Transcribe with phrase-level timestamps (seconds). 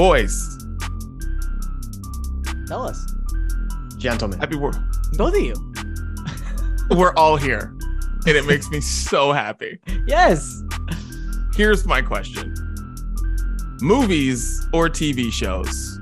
[0.00, 0.56] Boys,
[2.66, 3.04] Tell us.
[3.98, 4.38] Gentlemen.
[4.38, 4.78] happy world.
[5.18, 5.52] Both of you.
[6.90, 7.76] We're all here,
[8.26, 9.78] and it makes me so happy.
[10.06, 10.62] Yes.
[11.52, 12.54] Here's my question
[13.82, 16.00] Movies or TV shows?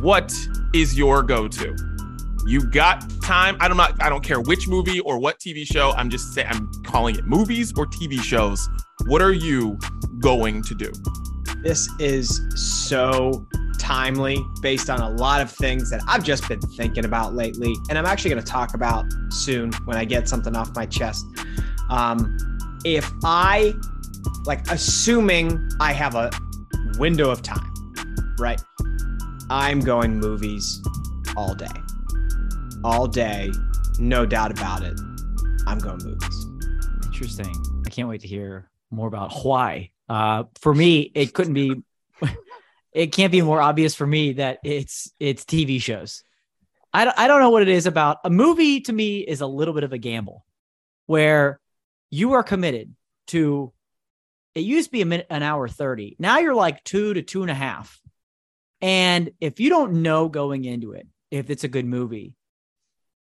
[0.00, 0.32] What
[0.72, 1.76] is your go to?
[2.46, 3.56] You got time?
[3.58, 5.94] I don't not I don't care which movie or what TV show.
[5.96, 8.68] I'm just saying I'm calling it movies or TV shows.
[9.06, 9.80] What are you
[10.20, 10.92] going to do?
[11.62, 13.46] This is so
[13.78, 17.74] timely based on a lot of things that I've just been thinking about lately.
[17.88, 21.24] And I'm actually going to talk about soon when I get something off my chest.
[21.88, 22.36] Um,
[22.84, 23.74] if I,
[24.44, 26.30] like, assuming I have a
[26.98, 27.72] window of time,
[28.38, 28.60] right?
[29.50, 30.82] I'm going movies
[31.36, 31.66] all day.
[32.82, 33.52] All day.
[33.98, 34.98] No doubt about it.
[35.66, 36.46] I'm going movies.
[37.04, 37.54] Interesting.
[37.86, 39.91] I can't wait to hear more about why.
[40.08, 41.82] Uh, for me, it couldn't be.
[42.92, 46.22] it can't be more obvious for me that it's it's TV shows.
[46.92, 48.80] I don't, I don't know what it is about a movie.
[48.82, 50.44] To me, is a little bit of a gamble,
[51.06, 51.60] where
[52.10, 52.94] you are committed
[53.28, 53.72] to.
[54.54, 56.16] It used to be a minute, an hour thirty.
[56.18, 57.98] Now you're like two to two and a half,
[58.82, 62.34] and if you don't know going into it if it's a good movie,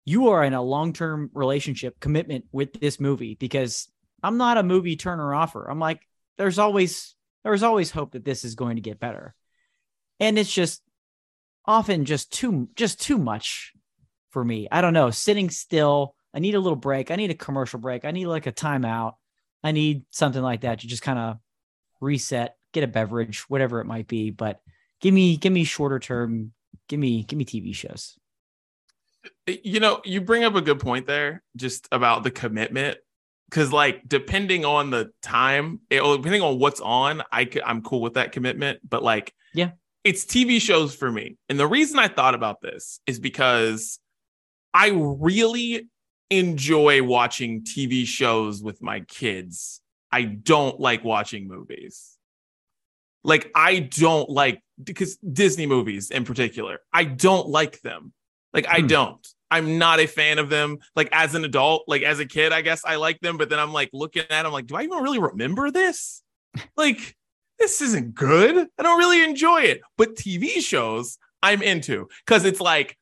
[0.06, 3.86] you are in a long term relationship commitment with this movie because
[4.22, 5.70] I'm not a movie turner offer.
[5.70, 6.00] I'm like,
[6.38, 9.34] there's always there's always hope that this is going to get better.
[10.20, 10.82] And it's just
[11.66, 13.72] often just too just too much
[14.30, 14.68] for me.
[14.70, 16.14] I don't know, sitting still.
[16.34, 17.10] I need a little break.
[17.10, 18.04] I need a commercial break.
[18.04, 19.14] I need like a timeout.
[19.62, 21.38] I need something like that to just kind of
[22.00, 24.30] reset, get a beverage, whatever it might be.
[24.30, 24.60] But
[25.00, 26.52] give me give me shorter term,
[26.88, 28.18] give me give me TV shows.
[29.46, 32.98] You know, you bring up a good point there just about the commitment.
[33.50, 38.02] Cause like depending on the time, it, or depending on what's on, I I'm cool
[38.02, 38.80] with that commitment.
[38.88, 39.70] But like, Yeah.
[40.04, 41.36] it's TV shows for me.
[41.48, 43.98] And the reason I thought about this is because
[44.74, 45.88] I really
[46.30, 49.80] enjoy watching TV shows with my kids.
[50.12, 52.16] I don't like watching movies.
[53.24, 58.12] Like I don't like because Disney movies in particular, I don't like them.
[58.52, 58.86] Like I Hmm.
[58.88, 59.28] don't.
[59.50, 60.78] I'm not a fan of them.
[60.94, 63.58] Like as an adult, like as a kid, I guess I like them, but then
[63.58, 66.22] I'm like looking at them like, do I even really remember this?
[66.76, 67.16] like
[67.58, 68.68] this isn't good.
[68.78, 69.80] I don't really enjoy it.
[69.96, 72.96] But TV shows I'm into because it's like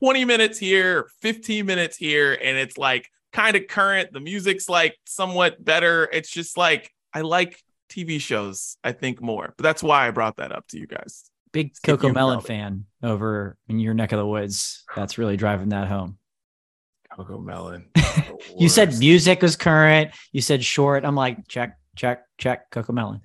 [0.00, 4.12] 20 minutes here, 15 minutes here, and it's like kind of current.
[4.12, 6.08] The music's like somewhat better.
[6.12, 9.54] It's just like I like TV shows, I think more.
[9.56, 11.27] But that's why I brought that up to you guys.
[11.52, 14.84] Big Skip, CoComelon probably- fan over in your neck of the woods.
[14.96, 16.18] That's really driving that home.
[17.12, 17.84] CoComelon.
[18.56, 20.12] You said music was current.
[20.32, 21.04] You said short.
[21.04, 22.70] I'm like, check, check, check.
[22.70, 23.20] CoComelon.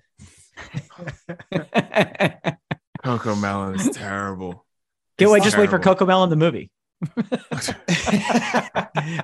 [3.04, 4.66] CoComelon is terrible.
[5.20, 5.38] wait.
[5.38, 5.80] It's Just wait for.
[5.80, 6.70] CoComelon the movie.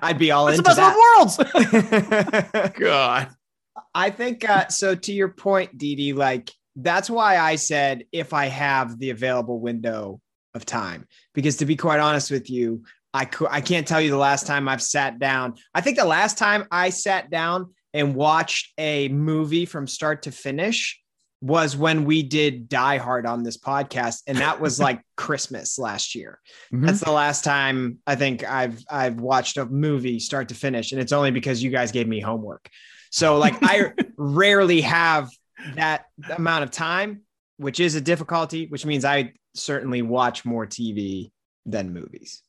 [0.02, 0.96] I'd be all It's the into best that.
[2.58, 2.74] worlds.
[2.80, 3.30] God.
[3.94, 4.96] I think uh, so.
[4.96, 6.52] To your point, Didi, like
[6.84, 10.20] that's why I said if I have the available window
[10.54, 14.10] of time, because to be quite honest with you, I cou- I can't tell you
[14.12, 15.56] the last time I've sat down.
[15.74, 20.32] I think the last time I sat down and watched a movie from start to
[20.32, 21.00] finish
[21.42, 26.14] was when we did Die Hard on this podcast, and that was like Christmas last
[26.14, 26.40] year.
[26.74, 26.86] Mhm.
[26.86, 31.02] That's the last time I think I've I've watched a movie start to finish, and
[31.02, 32.70] it's only because you guys gave me homework.
[33.12, 35.30] So like I rarely have
[35.76, 37.22] that amount of time,
[37.58, 41.32] which is a difficulty, which means I certainly watch more TV
[41.66, 42.42] than movies.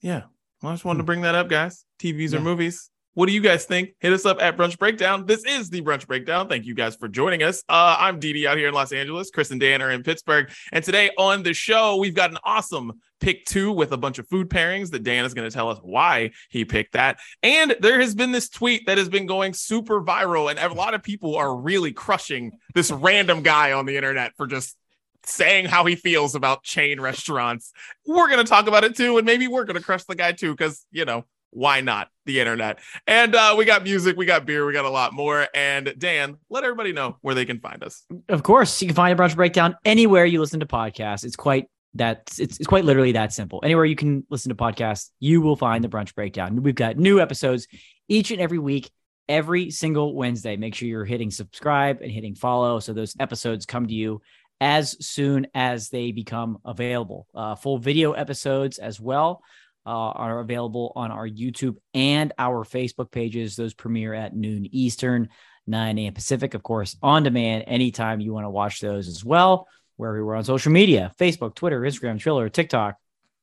[0.00, 0.24] Yeah.
[0.62, 1.06] Well, I just wanted to hmm.
[1.06, 1.84] bring that up, guys.
[2.00, 2.90] TVs or movies.
[3.16, 3.94] What do you guys think?
[4.00, 5.24] Hit us up at Brunch Breakdown.
[5.24, 6.48] This is the Brunch Breakdown.
[6.48, 7.64] Thank you guys for joining us.
[7.66, 9.30] Uh, I'm Didi out here in Los Angeles.
[9.30, 10.50] Chris and Dan are in Pittsburgh.
[10.70, 14.28] And today on the show, we've got an awesome pick two with a bunch of
[14.28, 17.18] food pairings that Dan is going to tell us why he picked that.
[17.42, 20.92] And there has been this tweet that has been going super viral, and a lot
[20.92, 24.76] of people are really crushing this random guy on the internet for just
[25.24, 27.72] saying how he feels about chain restaurants.
[28.06, 30.32] We're going to talk about it too, and maybe we're going to crush the guy
[30.32, 31.24] too, because, you know,
[31.56, 32.78] why not the internet?
[33.06, 35.48] And uh, we got music, we got beer, we got a lot more.
[35.54, 38.04] And Dan, let everybody know where they can find us.
[38.28, 41.24] Of course, you can find a brunch breakdown anywhere you listen to podcasts.
[41.24, 43.60] It's quite that it's, it's quite literally that simple.
[43.64, 46.62] Anywhere you can listen to podcasts, you will find the brunch breakdown.
[46.62, 47.66] We've got new episodes
[48.06, 48.90] each and every week,
[49.26, 50.56] every single Wednesday.
[50.56, 54.20] Make sure you're hitting subscribe and hitting follow so those episodes come to you
[54.60, 57.26] as soon as they become available.
[57.34, 59.42] Uh, full video episodes as well
[59.86, 63.56] uh, are available on our YouTube and our Facebook pages.
[63.56, 65.28] Those premiere at noon Eastern.
[65.68, 66.14] 9 a.m.
[66.14, 69.66] Pacific, of course, on demand anytime you want to watch those as well.
[69.96, 72.96] Wherever we're on social media Facebook, Twitter, Instagram, Triller, TikTok,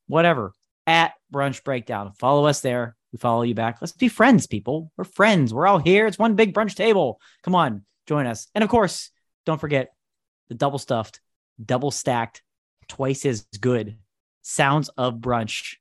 [0.08, 0.54] whatever,
[0.86, 2.14] at Brunch Breakdown.
[2.20, 2.96] Follow us there.
[3.12, 3.80] We follow you back.
[3.82, 4.92] Let's be friends, people.
[4.96, 5.54] We're friends.
[5.54, 6.06] We're all here.
[6.08, 7.20] It's one big brunch table.
[7.44, 8.48] Come on, join us.
[8.56, 9.12] And of course,
[9.46, 9.94] don't forget
[10.50, 11.20] the double stuffed,
[11.64, 12.42] double stacked,
[12.88, 13.98] twice as good
[14.46, 15.78] Sounds of Brunch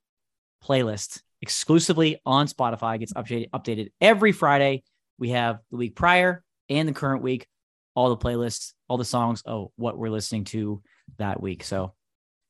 [0.65, 2.99] playlist exclusively on Spotify.
[2.99, 4.83] Gets updated updated every Friday.
[5.19, 7.47] We have the week prior and the current week,
[7.95, 10.83] all the playlists, all the songs of what we're listening to
[11.19, 11.65] that week.
[11.65, 11.95] So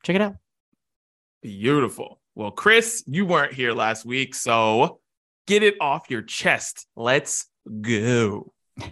[0.02, 0.36] check it out.
[1.42, 2.20] Beautiful.
[2.34, 5.00] Well, Chris, you weren't here last week, so
[5.46, 6.86] get it off your chest.
[6.96, 7.46] Let's
[7.80, 8.52] go.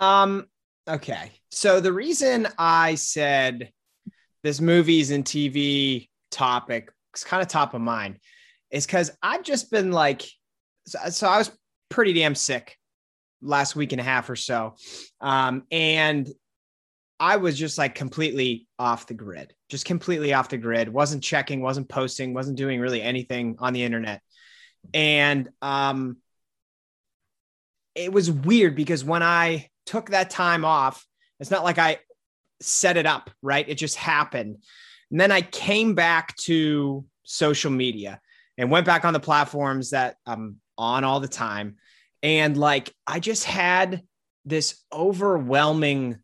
[0.00, 0.46] Um,
[0.88, 1.30] okay.
[1.50, 3.70] So the reason I said
[4.42, 6.94] this movies and TV topic is
[7.26, 8.18] kind of top of mind
[8.70, 10.22] is because I've just been like,
[10.86, 11.50] so, so, I was
[11.88, 12.76] pretty damn sick
[13.42, 14.76] last week and a half or so.
[15.20, 16.28] Um, and
[17.18, 21.60] I was just like completely off the grid, just completely off the grid, wasn't checking,
[21.60, 24.22] wasn't posting, wasn't doing really anything on the internet.
[24.94, 26.16] And um,
[27.94, 31.04] it was weird because when I took that time off,
[31.38, 31.98] it's not like I
[32.62, 33.68] set it up, right?
[33.68, 34.58] It just happened.
[35.10, 38.20] And then I came back to social media
[38.56, 41.76] and went back on the platforms that I'm on all the time.
[42.22, 44.02] And like, I just had
[44.44, 46.18] this overwhelming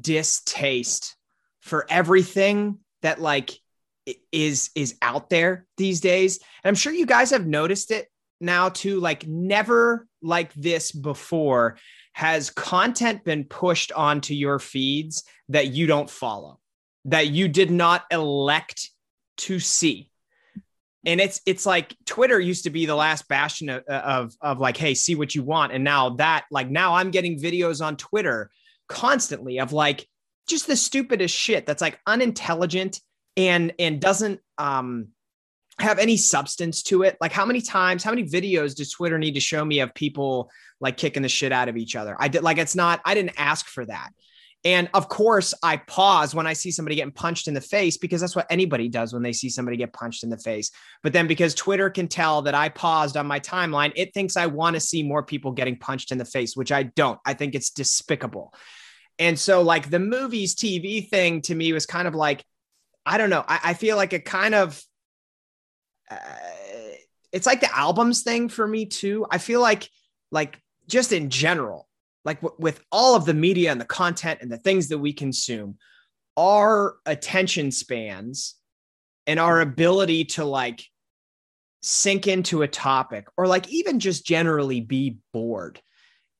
[0.00, 1.16] distaste
[1.60, 3.58] for everything that like
[4.32, 6.38] is is out there these days.
[6.62, 8.08] And i'm sure you guys have noticed it
[8.40, 9.00] now too.
[9.00, 11.78] Like never like this before
[12.12, 16.58] has content been pushed onto your feeds that you don't follow
[17.06, 18.90] that you did not elect
[19.38, 20.08] to see.
[21.04, 24.76] And it's it's like twitter used to be the last bastion of, of of like
[24.76, 25.72] hey see what you want.
[25.72, 28.50] And now that like now i'm getting videos on twitter
[28.88, 30.06] constantly of like
[30.48, 33.00] just the stupidest shit that's like unintelligent
[33.36, 35.08] and and doesn't um
[35.80, 37.16] have any substance to it.
[37.20, 40.52] Like how many times how many videos does twitter need to show me of people
[40.80, 42.14] like kicking the shit out of each other?
[42.20, 44.10] I did like it's not i didn't ask for that
[44.64, 48.20] and of course, I pause when I see somebody getting punched in the face because
[48.20, 50.70] that's what anybody does when they see somebody get punched in the face.
[51.02, 54.46] But then because Twitter can tell that I paused on my timeline, it thinks I
[54.46, 57.18] want to see more people getting punched in the face, which I don't.
[57.26, 58.54] I think it's despicable.
[59.18, 62.44] And so, like, the movies TV thing to me was kind of like,
[63.04, 63.44] I don't know.
[63.46, 64.80] I, I feel like it kind of,
[66.10, 66.16] uh,
[67.32, 69.26] it's like the albums thing for me too.
[69.30, 69.88] I feel like,
[70.30, 71.88] like, just in general,
[72.24, 75.12] like w- with all of the media and the content and the things that we
[75.12, 75.76] consume,
[76.36, 78.54] our attention spans
[79.26, 80.84] and our ability to like
[81.82, 85.80] sink into a topic or like even just generally be bored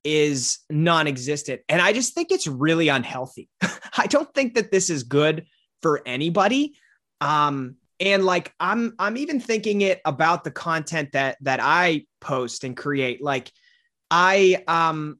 [0.05, 1.61] is non-existent.
[1.69, 3.49] And i just think it's really unhealthy.
[3.99, 5.47] I don't think that this is good
[5.81, 6.77] for anybody.
[7.21, 12.65] Um and like i'm i'm even thinking it about the content that that i post
[12.65, 13.23] and create.
[13.23, 13.51] Like
[14.11, 15.19] i um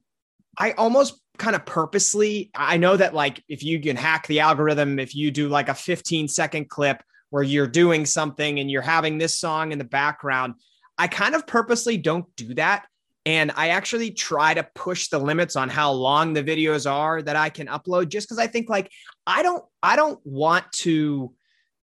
[0.57, 4.99] I almost kind of purposely, I know that like if you can hack the algorithm,
[4.99, 9.17] if you do like a 15 second clip where you're doing something and you're having
[9.17, 10.55] this song in the background,
[10.97, 12.85] I kind of purposely don't do that.
[13.25, 17.35] And I actually try to push the limits on how long the videos are that
[17.35, 18.91] I can upload just because I think like
[19.25, 21.33] I don't I don't want to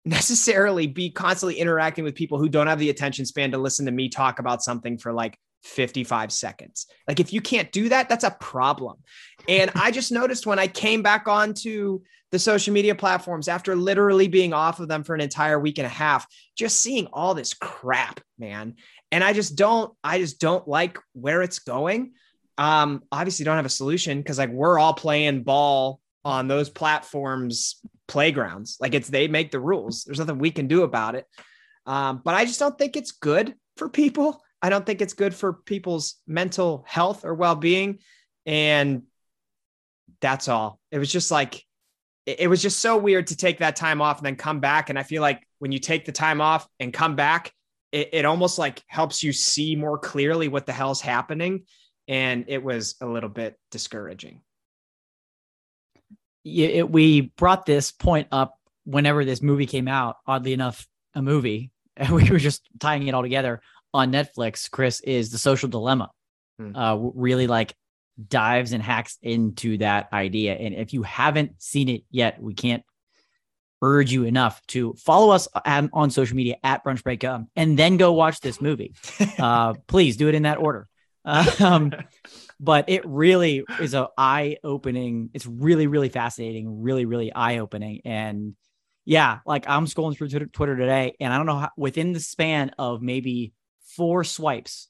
[0.06, 3.92] necessarily be constantly interacting with people who don't have the attention span to listen to
[3.92, 6.88] me talk about something for like 55 seconds.
[7.08, 8.98] Like if you can't do that, that's a problem.
[9.48, 14.28] And I just noticed when I came back onto the social media platforms after literally
[14.28, 16.26] being off of them for an entire week and a half,
[16.58, 18.76] just seeing all this crap, man.
[19.12, 22.14] And I just don't, I just don't like where it's going.
[22.58, 27.80] Um, obviously don't have a solution because like we're all playing ball on those platforms
[28.08, 28.78] playgrounds.
[28.80, 30.04] Like it's they make the rules.
[30.04, 31.26] There's nothing we can do about it.
[31.86, 34.42] Um, but I just don't think it's good for people.
[34.68, 38.00] I don't think it's good for people's mental health or well being.
[38.46, 39.04] And
[40.20, 40.82] that's all.
[40.92, 41.64] It was just like,
[42.26, 44.90] it was just so weird to take that time off and then come back.
[44.90, 47.54] And I feel like when you take the time off and come back,
[47.94, 51.64] it, it almost like helps you see more clearly what the hell's happening.
[52.10, 54.42] And it was a little bit discouraging.
[56.44, 60.18] Yeah, it, we brought this point up whenever this movie came out.
[60.28, 63.62] Oddly enough, a movie, and we were just tying it all together
[63.98, 66.12] on Netflix, Chris, is The Social Dilemma.
[66.60, 66.76] Hmm.
[66.76, 67.76] Uh, really like
[68.28, 70.56] dives and hacks into that idea.
[70.56, 72.84] And if you haven't seen it yet, we can't
[73.82, 77.98] urge you enough to follow us on, on social media at Brunch Breakdown and then
[77.98, 78.94] go watch this movie.
[79.40, 80.88] Uh, please do it in that order.
[81.60, 81.92] Um,
[82.60, 85.30] but it really is a eye opening.
[85.34, 88.02] It's really, really fascinating, really, really eye opening.
[88.04, 88.56] And
[89.06, 92.72] yeah, like I'm scrolling through Twitter today, and I don't know how within the span
[92.80, 93.54] of maybe
[93.98, 94.88] four swipes,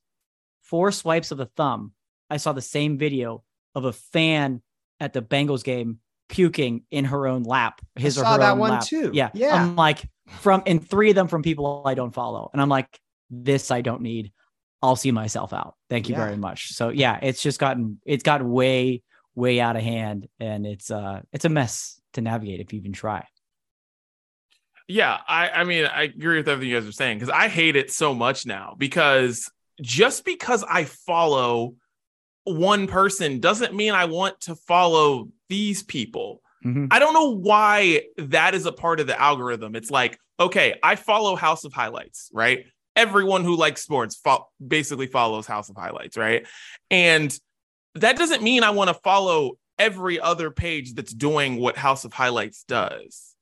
[0.62, 1.94] four swipes of the thumb,
[2.30, 4.62] I saw the same video of a fan
[5.00, 6.00] at the Bengals game
[6.30, 7.82] puking in her own lap.
[7.96, 8.84] His I or saw her that own one lap.
[8.86, 9.12] too.
[9.14, 9.56] Yeah, Yeah.
[9.56, 10.08] I'm like
[10.42, 13.00] from and three of them from people I don't follow, and I'm like,
[13.30, 14.32] this I don't need.
[14.82, 15.76] I'll see myself out.
[15.90, 16.26] Thank you Yeah.
[16.26, 16.70] very much.
[16.74, 19.02] So yeah, it's just gotten it's got way
[19.36, 22.92] way out of hand, and it's uh it's a mess to navigate if you even
[22.94, 23.26] try.
[24.88, 27.76] Yeah, I I mean I agree with everything you guys are saying because I hate
[27.76, 29.52] it so much now because
[29.82, 31.76] just because I follow
[32.46, 36.42] one person doesn't mean I want to follow these people.
[36.66, 36.88] Mhm.
[36.90, 39.76] I don't know why that is a part of the algorithm.
[39.76, 42.66] It's like, okay, I follow House of Highlights, right?
[42.96, 46.48] Everyone who likes sports fo- basically follows House of Highlights, right?
[46.90, 47.38] And
[47.96, 52.14] that doesn't mean I want to follow every other page that's doing what House of
[52.14, 53.36] Highlights does.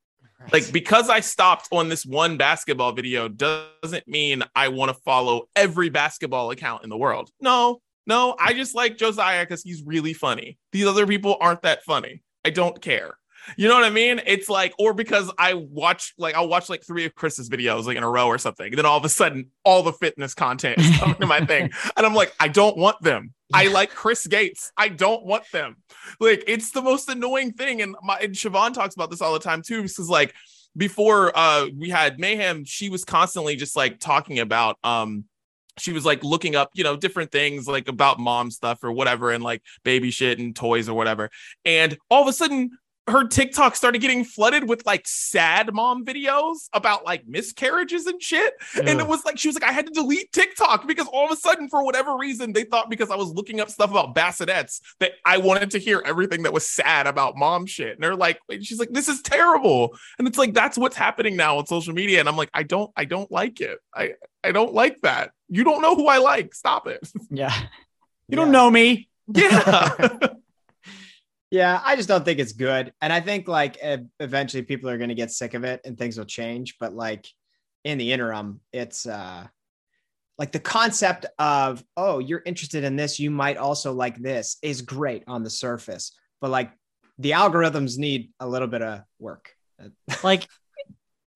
[0.51, 5.48] Like because I stopped on this one basketball video doesn't mean I want to follow
[5.56, 7.30] every basketball account in the world.
[7.42, 10.58] No, no, I just like Josiah because he's really funny.
[10.72, 12.22] These other people aren't that funny.
[12.44, 13.18] I don't care.
[13.58, 14.22] You know what I mean?
[14.25, 17.98] It's like, or because I watch, like, I'll watch like three of Chris's videos like
[17.98, 18.68] in a row or something.
[18.68, 21.72] And then all of a sudden, all the fitness content is coming to my thing.
[21.96, 23.34] And I'm like, I don't want them.
[23.54, 24.72] I like Chris Gates.
[24.75, 25.78] I don't want them.
[26.20, 27.82] Like, it's the most annoying thing.
[27.82, 30.34] And my and Siobhan talks about this all the time too, because like
[30.75, 35.25] before uh we had mayhem, she was constantly just like talking about um
[35.78, 39.32] she was like looking up, you know, different things like about mom stuff or whatever,
[39.32, 41.30] and like baby shit and toys or whatever.
[41.66, 42.72] And all of a sudden,
[43.08, 48.56] her TikTok started getting flooded with like sad mom videos about like miscarriages and shit.
[48.76, 51.32] And it was like, she was like, I had to delete TikTok because all of
[51.32, 54.82] a sudden, for whatever reason, they thought because I was looking up stuff about bassinets
[55.00, 57.94] that I wanted to hear everything that was sad about mom shit.
[57.94, 59.96] And they're like, and she's like, this is terrible.
[60.18, 62.20] And it's like, that's what's happening now on social media.
[62.20, 63.78] And I'm like, I don't, I don't like it.
[63.94, 65.30] I, I don't like that.
[65.48, 66.56] You don't know who I like.
[66.56, 67.08] Stop it.
[67.30, 67.68] Yeah, Yeah.
[68.30, 69.10] you don't know me.
[69.34, 70.18] Yeah.
[71.52, 72.92] Yeah, I just don't think it's good.
[73.02, 73.78] And I think like
[74.20, 77.28] eventually people are going to get sick of it and things will change, but like
[77.84, 79.48] in the interim, it's uh
[80.38, 84.82] like the concept of oh, you're interested in this, you might also like this is
[84.82, 86.72] great on the surface, but like
[87.20, 89.52] the algorithms need a little bit of work.
[90.24, 90.48] like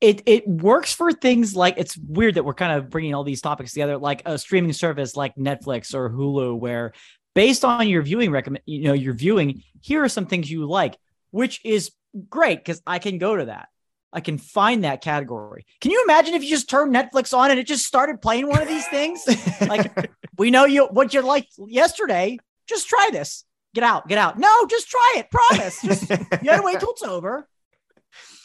[0.01, 3.42] it it works for things like it's weird that we're kind of bringing all these
[3.42, 6.94] topics together like a streaming service like Netflix or Hulu where
[7.36, 10.98] based on your viewing recommend you know your viewing here are some things you like
[11.32, 11.92] which is
[12.30, 13.70] great cuz I can go to that
[14.12, 15.66] I can find that category.
[15.82, 18.62] Can you imagine if you just turned Netflix on and it just started playing one
[18.62, 19.24] of these things?
[19.62, 22.40] like we know you what you liked yesterday.
[22.68, 23.46] Just try this.
[23.76, 24.40] Get out, get out.
[24.40, 25.30] No, just try it.
[25.30, 25.82] Promise.
[25.84, 27.48] Just you gotta wait till it's over.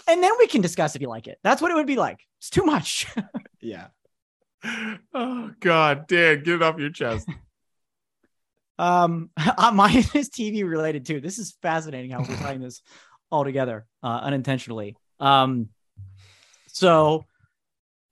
[0.07, 1.39] And then we can discuss if you like it.
[1.43, 2.21] That's what it would be like.
[2.39, 3.07] It's too much.
[3.61, 3.87] yeah.
[5.15, 7.29] oh God, Dan, get it off your chest.
[8.79, 11.21] Um, uh, mine is TV related too.
[11.21, 12.83] This is fascinating how we're tying this
[13.31, 14.97] all together uh, unintentionally.
[15.21, 15.69] Um,
[16.69, 17.25] so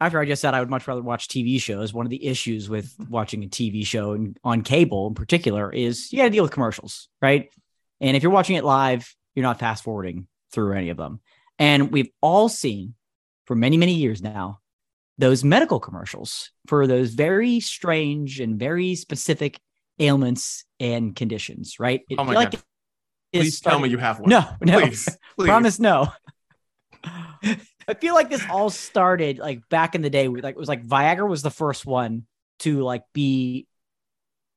[0.00, 2.68] after I just said I would much rather watch TV shows, one of the issues
[2.68, 6.42] with watching a TV show and on cable in particular is you got to deal
[6.42, 7.48] with commercials, right?
[8.00, 11.20] And if you're watching it live, you're not fast forwarding through any of them.
[11.58, 12.94] And we've all seen
[13.46, 14.58] for many, many years now
[15.18, 19.60] those medical commercials for those very strange and very specific
[19.98, 22.02] ailments and conditions, right?
[22.08, 22.62] It- Oh my like God.
[23.32, 24.28] Please tell me you have one.
[24.28, 24.80] No, no.
[24.80, 25.46] Please, please.
[25.46, 26.12] Promise no.
[27.04, 30.28] I feel like this all started like back in the day.
[30.28, 32.26] Like it was like Viagra was the first one
[32.60, 33.66] to like be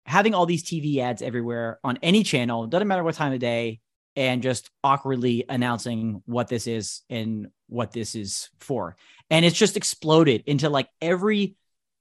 [0.05, 2.67] having all these TV ads everywhere on any channel.
[2.67, 3.79] Doesn't matter what time of day,
[4.15, 8.95] and just awkwardly announcing what this is and what this is for.
[9.29, 11.55] And it's just exploded into like every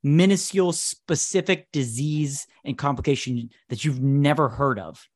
[0.04, 5.08] minuscule specific disease and complication that you've never heard of.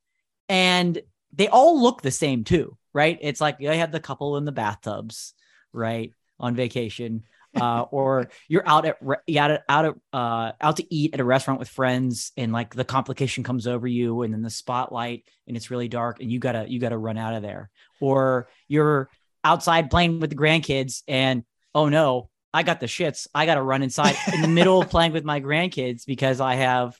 [0.48, 1.00] And
[1.32, 3.18] they all look the same too, right?
[3.20, 5.34] It's like they have the couple in the bathtubs,
[5.72, 10.52] right, on vacation, uh, or you're out at re- you out at, out at uh,
[10.60, 14.22] out to eat at a restaurant with friends, and like the complication comes over you,
[14.22, 17.34] and then the spotlight, and it's really dark, and you gotta you gotta run out
[17.34, 19.10] of there, or you're
[19.44, 23.82] outside playing with the grandkids, and oh no, I got the shits, I gotta run
[23.82, 26.98] inside in the middle of playing with my grandkids because I have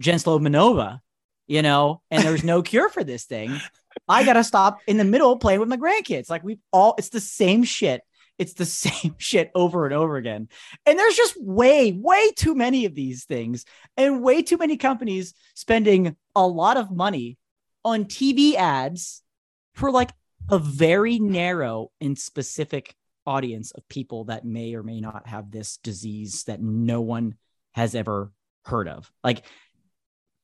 [0.00, 1.00] Genslow Manova,
[1.46, 3.58] you know, and there's no cure for this thing.
[4.08, 6.28] I gotta stop in the middle playing with my grandkids.
[6.28, 8.02] Like we all, it's the same shit
[8.38, 10.48] It's the same shit over and over again.
[10.86, 13.64] And there's just way, way too many of these things,
[13.96, 17.38] and way too many companies spending a lot of money
[17.84, 19.22] on TV ads
[19.74, 20.10] for like
[20.50, 22.94] a very narrow and specific
[23.26, 27.34] audience of people that may or may not have this disease that no one
[27.72, 28.32] has ever
[28.64, 29.10] heard of.
[29.22, 29.44] Like,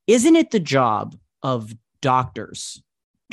[0.06, 2.82] isn't it the job of doctors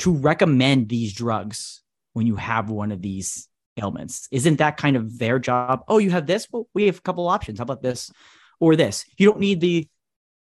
[0.00, 4.28] to recommend these drugs when you have one of these ailments?
[4.30, 5.84] Isn't that kind of their job?
[5.88, 6.46] Oh, you have this?
[6.50, 7.58] Well, we have a couple options.
[7.58, 8.10] How about this
[8.60, 9.04] or this?
[9.16, 9.88] You don't need the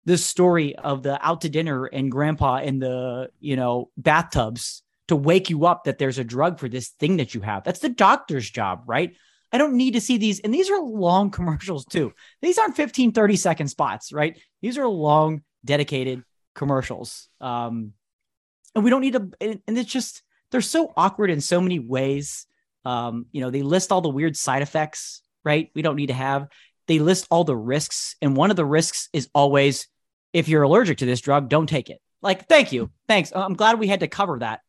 [0.05, 5.15] the story of the out to dinner and grandpa in the, you know, bathtubs to
[5.15, 7.63] wake you up that there's a drug for this thing that you have.
[7.63, 9.15] That's the doctor's job, right?
[9.51, 10.39] I don't need to see these.
[10.39, 12.13] And these are long commercials too.
[12.41, 14.39] These aren't 15, 30 second spots, right?
[14.61, 16.23] These are long, dedicated
[16.55, 17.27] commercials.
[17.39, 17.93] Um,
[18.73, 20.21] and we don't need to, and it's just,
[20.51, 22.45] they're so awkward in so many ways.
[22.83, 25.71] Um, you know, they list all the weird side effects, right?
[25.73, 26.47] We don't need to have.
[26.87, 28.15] They list all the risks.
[28.21, 29.87] And one of the risks is always
[30.33, 32.01] if you're allergic to this drug, don't take it.
[32.21, 32.91] Like, thank you.
[33.07, 33.31] Thanks.
[33.33, 34.59] I'm glad we had to cover that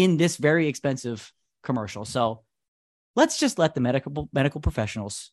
[0.00, 2.04] in this very expensive commercial.
[2.04, 2.42] So
[3.16, 5.30] let's just let the medical medical professionals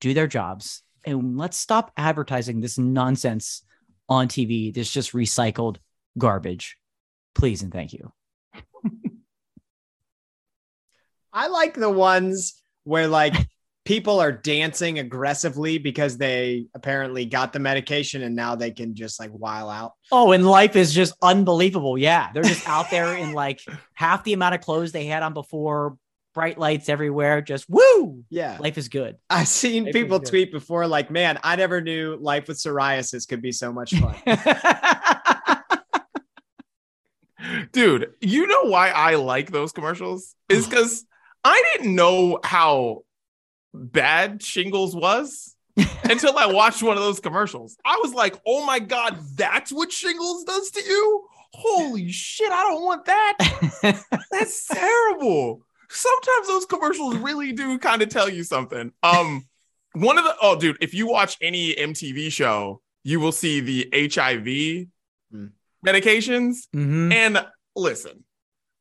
[0.00, 3.62] do their jobs and let's stop advertising this nonsense
[4.08, 4.72] on TV.
[4.74, 5.76] This just recycled
[6.18, 6.76] garbage.
[7.34, 8.12] Please and thank you.
[11.32, 13.34] I like the ones where like
[13.90, 19.18] people are dancing aggressively because they apparently got the medication and now they can just
[19.18, 19.94] like while out.
[20.12, 21.98] Oh, and life is just unbelievable.
[21.98, 22.30] Yeah.
[22.32, 23.60] They're just out there in like
[23.94, 25.96] half the amount of clothes they had on before,
[26.34, 27.42] bright lights everywhere.
[27.42, 28.22] Just woo.
[28.30, 28.58] Yeah.
[28.60, 29.16] Life is good.
[29.28, 33.42] I've seen life people tweet before like, man, I never knew life with psoriasis could
[33.42, 34.14] be so much fun.
[37.72, 40.36] Dude, you know why I like those commercials?
[40.48, 41.04] Is because
[41.42, 43.02] I didn't know how
[43.74, 45.54] bad shingles was
[46.04, 47.76] until I watched one of those commercials.
[47.84, 51.26] I was like, oh my God, that's what shingles does to you?
[51.52, 53.36] Holy shit, I don't want that.
[54.30, 55.62] that's terrible.
[55.88, 58.92] Sometimes those commercials really do kind of tell you something.
[59.02, 59.46] Um,
[59.92, 63.88] one of the oh, dude, if you watch any MTV show, you will see the
[63.92, 64.44] HIV
[65.34, 65.50] mm.
[65.84, 66.68] medications.
[66.74, 67.10] Mm-hmm.
[67.10, 68.24] And listen,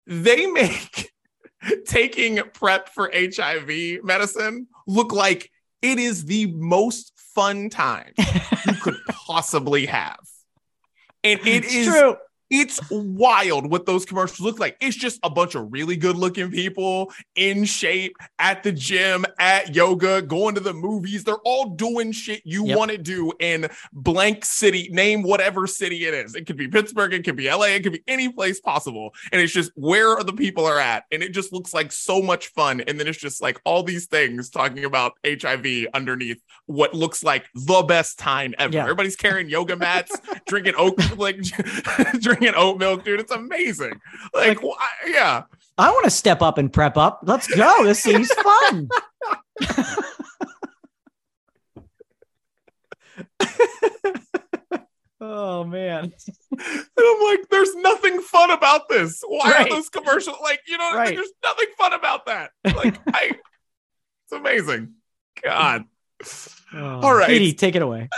[0.06, 1.12] they make
[1.88, 8.98] taking PrEP for HIV medicine look like it is the most fun time you could
[9.10, 10.20] possibly have.
[11.24, 12.16] And it it's is true.
[12.50, 14.76] It's wild what those commercials look like.
[14.82, 19.76] It's just a bunch of really good looking people in shape at the gym, at
[19.76, 21.24] yoga, going to the movies.
[21.24, 22.78] They're all doing shit you yep.
[22.78, 26.36] want to do in blank city, name whatever city it is.
[26.36, 29.14] It could be Pittsburgh, it could be LA, it could be any place possible.
[29.32, 31.04] And it's just where the people are at.
[31.12, 32.82] And it just looks like so much fun.
[32.82, 37.46] And then it's just like all these things talking about HIV underneath what looks like
[37.54, 38.74] the best time ever.
[38.74, 38.84] Yeah.
[38.84, 40.16] Everybody's carrying yoga mats,
[40.48, 41.38] drinking oat, like
[42.20, 43.20] drinking drinking oat milk, dude.
[43.20, 44.00] It's amazing.
[44.34, 45.44] Like, like yeah.
[45.78, 47.22] I want to step up and prep up.
[47.24, 47.84] Let's go.
[47.84, 48.90] This seems fun.
[55.22, 56.14] oh man.
[56.52, 59.24] And I'm like, there's nothing fun about this.
[59.26, 59.68] Why right.
[59.68, 60.38] are those commercials?
[60.42, 61.16] Like, you know, right.
[61.16, 62.52] there's nothing fun about that.
[62.66, 63.32] Like, I
[64.26, 64.94] it's amazing.
[65.44, 65.86] God.
[66.74, 67.28] Oh, All right.
[67.28, 68.10] Katie, take it away.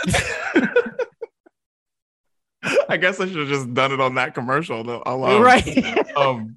[2.88, 5.42] I guess I should have just done it on that commercial alone.
[5.42, 6.16] Right.
[6.16, 6.56] um,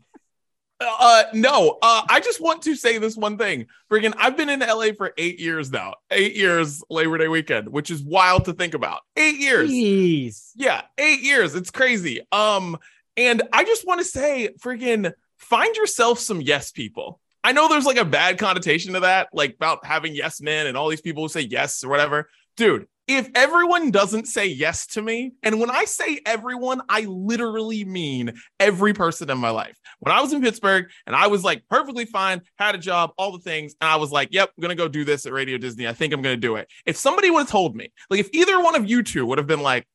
[0.79, 3.67] uh, no, uh, I just want to say this one thing.
[3.89, 5.93] Freaking, I've been in LA for eight years now.
[6.11, 9.01] Eight years Labor Day weekend, which is wild to think about.
[9.15, 9.71] Eight years.
[9.71, 10.51] Jeez.
[10.55, 11.55] Yeah, eight years.
[11.55, 12.21] It's crazy.
[12.31, 12.77] Um,
[13.15, 17.21] and I just want to say, freaking, find yourself some yes people.
[17.43, 20.75] I know there's like a bad connotation to that, like about having yes men and
[20.75, 22.27] all these people who say yes or whatever.
[22.57, 27.85] Dude, if everyone doesn't say yes to me, and when I say everyone, I literally
[27.85, 29.77] mean every person in my life.
[29.99, 33.31] When I was in Pittsburgh and I was like perfectly fine, had a job, all
[33.31, 35.87] the things, and I was like, yep, I'm to go do this at Radio Disney.
[35.87, 36.67] I think I'm to do it.
[36.85, 39.47] If somebody would have told me, like if either one of you two would have
[39.47, 39.87] been like,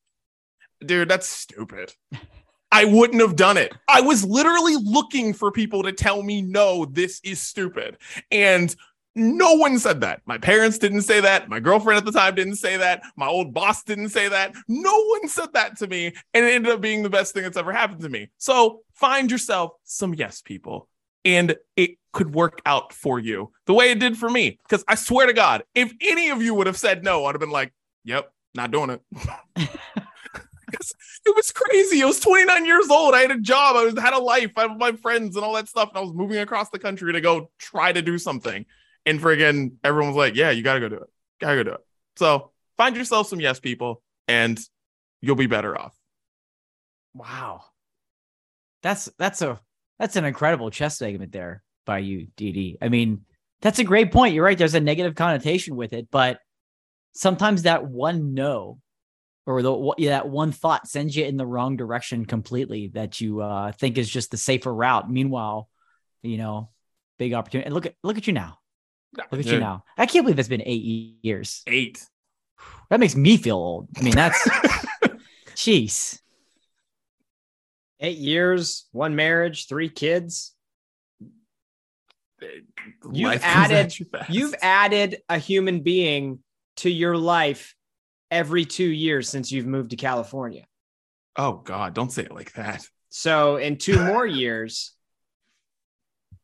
[0.84, 1.92] dude, that's stupid.
[2.72, 3.72] I wouldn't have done it.
[3.88, 7.96] I was literally looking for people to tell me, no, this is stupid.
[8.30, 8.74] And
[9.14, 10.22] no one said that.
[10.24, 11.48] My parents didn't say that.
[11.48, 13.02] My girlfriend at the time didn't say that.
[13.16, 14.54] My old boss didn't say that.
[14.68, 16.14] No one said that to me.
[16.32, 18.30] And it ended up being the best thing that's ever happened to me.
[18.38, 20.88] So find yourself some yes people,
[21.24, 24.58] and it could work out for you the way it did for me.
[24.62, 27.40] Because I swear to God, if any of you would have said no, I'd have
[27.40, 27.72] been like,
[28.04, 29.00] yep, not doing it.
[31.26, 32.02] it was crazy.
[32.02, 33.14] I was 29 years old.
[33.14, 33.76] I had a job.
[33.76, 34.52] I was, had a life.
[34.56, 35.88] I had my friends and all that stuff.
[35.90, 38.64] And I was moving across the country to go try to do something
[39.06, 41.10] and friggin' everyone was like, "Yeah, you gotta go do it.
[41.40, 41.80] Gotta go do it."
[42.16, 44.58] So find yourself some yes people, and
[45.20, 45.96] you'll be better off.
[47.14, 47.64] Wow.
[48.82, 49.60] That's that's a
[49.98, 52.78] that's an incredible chess segment there by you, Didi.
[52.80, 53.24] I mean,
[53.60, 54.34] that's a great point.
[54.34, 54.56] You're right.
[54.56, 56.38] There's a negative connotation with it, but
[57.12, 58.78] sometimes that one no
[59.46, 63.72] or the that one thought sends you in the wrong direction completely that you uh,
[63.72, 65.10] think is just the safer route.
[65.10, 65.68] Meanwhile,
[66.22, 66.70] you know,
[67.18, 67.66] big opportunity.
[67.66, 68.59] And look at look at you now.
[69.16, 69.84] Look at you now.
[69.98, 71.62] I can't believe it's been eight years.
[71.66, 72.04] Eight.
[72.90, 73.88] That makes me feel old.
[73.96, 74.48] I mean, that's
[75.54, 76.20] jeez.
[78.00, 80.54] Eight years, one marriage, three kids.
[83.12, 83.94] You've Life added-
[84.28, 86.38] You've added a human being
[86.76, 87.74] to your life
[88.30, 90.64] every two years since you've moved to California.
[91.36, 92.82] Oh God, don't say it like that.
[93.10, 94.92] So in two more years,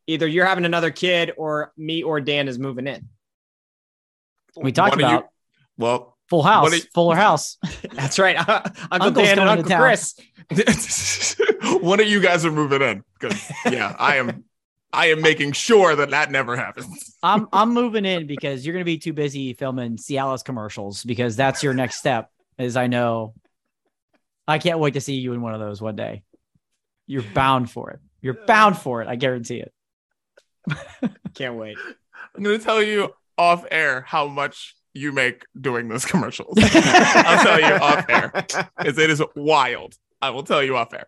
[0.07, 3.09] either you're having another kid or me or Dan is moving in.
[4.57, 5.29] We talked One of you- about
[5.79, 7.59] well, full house, you- Fuller House.
[7.93, 8.37] That's right.
[8.49, 9.87] Uncle Uncle's Dan and coming to Uncle.
[9.87, 10.15] Chris.
[11.83, 14.45] one of you guys are moving in because yeah, I am.
[14.93, 17.17] I am making sure that that never happens.
[17.23, 21.63] I'm I'm moving in because you're gonna be too busy filming Cialis commercials because that's
[21.63, 22.31] your next step.
[22.59, 23.35] As I know,
[24.49, 26.23] I can't wait to see you in one of those one day.
[27.07, 28.01] You're bound for it.
[28.23, 29.09] You're bound for it.
[29.09, 29.73] I guarantee it.
[31.35, 31.77] Can't wait.
[32.35, 36.57] I'm going to tell you off air how much you make doing those commercials.
[36.61, 38.31] I'll tell you off air.
[38.79, 39.95] because it is wild.
[40.23, 41.07] I will tell you off air.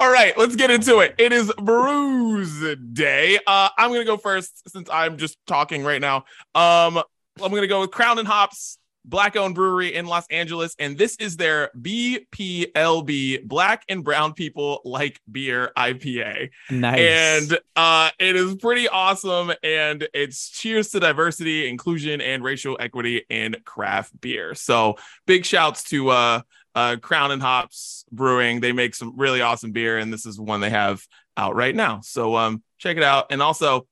[0.00, 1.14] All right, let's get into it.
[1.18, 3.38] It is Brews Day.
[3.46, 6.24] Uh, I'm gonna go first since I'm just talking right now.
[6.54, 6.98] Um,
[7.40, 11.36] I'm gonna go with Crown and Hops, black-owned brewery in Los Angeles, and this is
[11.36, 17.00] their BPLB Black and Brown People Like Beer IPA Nice.
[17.00, 19.52] and uh, it is pretty awesome.
[19.62, 24.54] And it's cheers to diversity, inclusion, and racial equity in craft beer.
[24.54, 26.40] So big shouts to uh,
[26.74, 28.60] uh, Crown and Hops Brewing.
[28.60, 31.02] They make some really awesome beer, and this is one they have
[31.36, 32.00] out right now.
[32.02, 33.26] So um, check it out.
[33.30, 33.86] And also,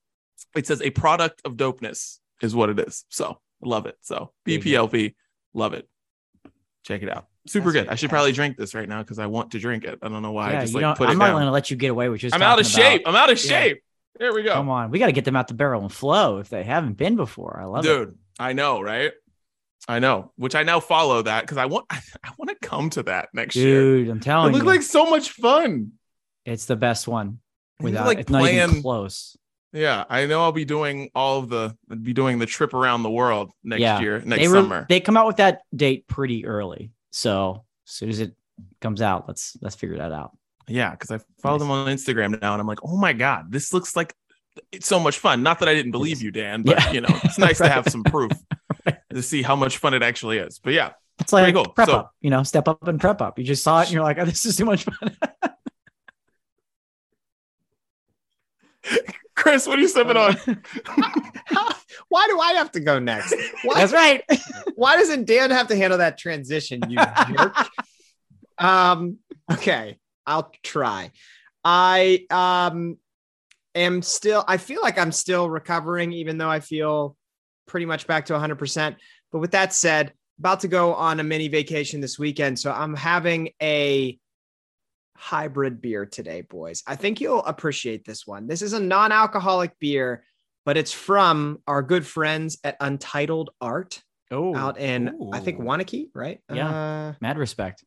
[0.56, 3.04] it says a product of dopeness is what it is.
[3.08, 3.96] So love it.
[4.02, 5.14] So BPLP,
[5.54, 5.88] love it.
[6.84, 7.26] Check it out.
[7.46, 7.92] Super That's good.
[7.92, 9.98] I should probably drink this right now because I want to drink it.
[10.02, 10.52] I don't know why.
[10.52, 11.34] yeah, I just like put I'm it not down.
[11.36, 12.34] going to let you get away with just.
[12.34, 13.02] I'm out of about- shape.
[13.06, 13.48] I'm out of Yeah.
[13.50, 13.82] shape.
[14.18, 14.54] There we go.
[14.54, 16.94] Come on, we got to get them out the barrel and flow if they haven't
[16.96, 17.58] been before.
[17.60, 17.88] I love it.
[17.88, 19.12] Dude, I know, right?
[19.88, 22.00] I know, which I now follow that because I want I
[22.38, 23.80] want to come to that next year.
[23.80, 25.92] Dude, I'm It telling looked you, like so much fun.
[26.46, 27.40] it's the best one.
[27.80, 29.36] Without like it's not even close.
[29.74, 33.10] Yeah, I know I'll be doing all of the be doing the trip around the
[33.10, 34.00] world next Yeah.
[34.00, 34.86] year, next they summer.
[34.88, 38.34] they come out with that date pretty early, so as soon as it
[38.80, 40.30] comes out, let's let's figure that out.
[40.68, 43.72] yeah, because I follow them on Instagram now, and I'm like, oh my god, this
[43.72, 44.14] looks like
[44.70, 45.42] it's so much fun.
[45.42, 46.92] Not that I didn't believe you, Dan, but Yeah.
[46.92, 48.30] you know, it's nice to have some proof
[49.12, 50.60] to see how much fun it actually is.
[50.60, 51.66] But yeah, It's like cool.
[51.66, 53.40] prep So- up, you know, step up and prep up.
[53.40, 55.16] You just saw it and you're like, oh, this is too much fun.
[59.34, 60.36] Chris, what are you sipping on?
[62.08, 63.34] Why do I have to go next?
[63.62, 64.22] Why, That's right.
[64.76, 67.56] why doesn't Dan have to handle that transition, you jerk?
[68.58, 69.18] Um,
[69.52, 71.10] okay, I'll try.
[71.64, 72.98] I um
[73.74, 77.16] am still I feel like I'm still recovering, even though I feel
[77.66, 78.96] pretty much back to 100%.
[79.32, 82.58] But with that said, about to go on a mini vacation this weekend.
[82.58, 84.18] So I'm having a
[85.16, 86.82] hybrid beer today, boys.
[86.86, 88.46] I think you'll appreciate this one.
[88.46, 90.24] This is a non alcoholic beer,
[90.64, 96.08] but it's from our good friends at Untitled Art Oh, out in, I think, Waunakee,
[96.14, 96.40] right?
[96.52, 96.68] Yeah.
[96.68, 97.84] Uh, mad respect.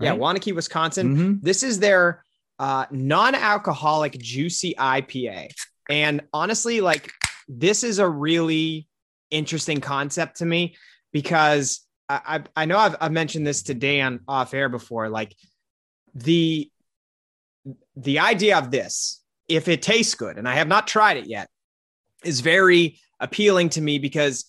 [0.00, 1.16] yeah, Waunakee, Wisconsin.
[1.16, 1.42] Mhm.
[1.42, 2.24] This is their
[2.58, 5.50] uh, non-alcoholic juicy IPA,
[5.88, 7.12] and honestly, like
[7.46, 8.88] this is a really
[9.30, 10.74] interesting concept to me
[11.12, 12.20] because I
[12.56, 15.08] I, I know I've, I've mentioned this to Dan off air before.
[15.08, 15.36] Like
[16.14, 16.70] the
[17.96, 21.48] the idea of this, if it tastes good, and I have not tried it yet,
[22.24, 24.44] is very appealing to me because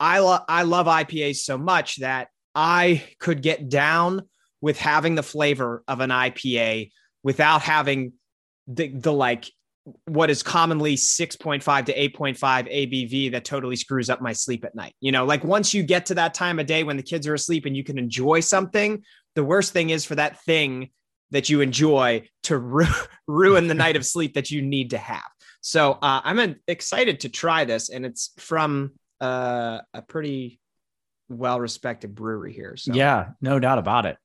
[0.00, 4.22] I love I love IPAs so much that I could get down
[4.60, 6.90] with having the flavor of an IPA
[7.22, 8.14] without having
[8.66, 9.50] the, the like
[10.06, 14.94] what is commonly 6.5 to 8.5 ABV that totally screws up my sleep at night.
[15.00, 17.34] You know, like once you get to that time of day when the kids are
[17.34, 19.02] asleep and you can enjoy something,
[19.34, 20.90] the worst thing is for that thing
[21.34, 22.86] that you enjoy to ru-
[23.28, 25.22] ruin the night of sleep that you need to have.
[25.60, 30.60] So uh, I'm excited to try this, and it's from uh, a pretty
[31.28, 32.76] well respected brewery here.
[32.76, 34.16] So Yeah, no doubt about it.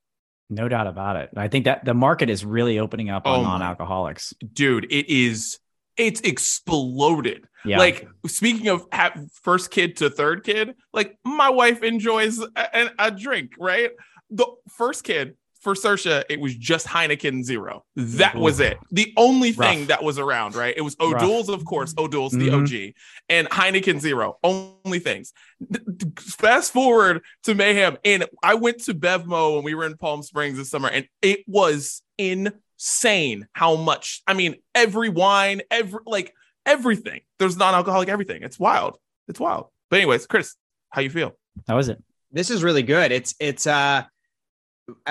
[0.50, 1.30] No doubt about it.
[1.38, 4.34] I think that the market is really opening up on Oh non-alcoholics.
[4.54, 5.60] dude it is
[5.96, 7.46] it's exploded.
[7.66, 7.78] Yeah.
[7.78, 12.90] Like speaking of ha- first kid to third kid, like my wife enjoys a, a-
[13.08, 13.92] a drink, right?
[14.32, 17.84] The first kid for Sersha, it was just Heineken Zero.
[17.96, 18.78] That was it.
[18.92, 19.88] The only thing Rough.
[19.90, 20.74] that was around, right?
[20.76, 21.16] It was Rough.
[21.22, 21.94] O'Doul's, of course.
[21.98, 22.62] O'Doul's the Mhm.
[22.64, 22.94] OG,
[23.28, 24.38] and Heineken Zero.
[24.44, 25.34] Only things.
[25.70, 29.98] D- d- Fast forward to Mayhem, and I went to Bevmo when we were in
[29.98, 34.22] Palm Springs this summer, and it was insane how much.
[34.28, 36.34] I mean, every wine, every like
[36.66, 37.22] everything.
[37.40, 38.44] There's non-alcoholic everything.
[38.44, 38.98] It's wild.
[39.28, 39.68] It's wild.
[39.90, 40.56] But anyways, Chris,
[40.90, 41.36] how you feel?
[41.68, 42.02] That was it.
[42.32, 43.12] this is really good.
[43.12, 44.04] It's it's uh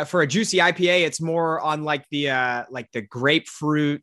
[0.07, 4.03] for a juicy IPA, it's more on like the uh like the grapefruit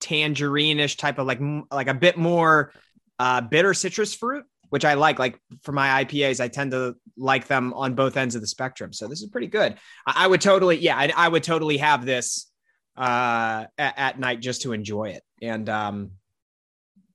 [0.00, 2.72] tangerine-ish type of like like a bit more
[3.18, 5.18] uh bitter citrus fruit, which I like.
[5.18, 8.92] Like for my IPAs, I tend to like them on both ends of the spectrum.
[8.92, 9.76] So this is pretty good.
[10.06, 12.50] I, I would totally, yeah, I, I would totally have this
[12.96, 15.22] uh at, at night just to enjoy it.
[15.40, 16.12] And um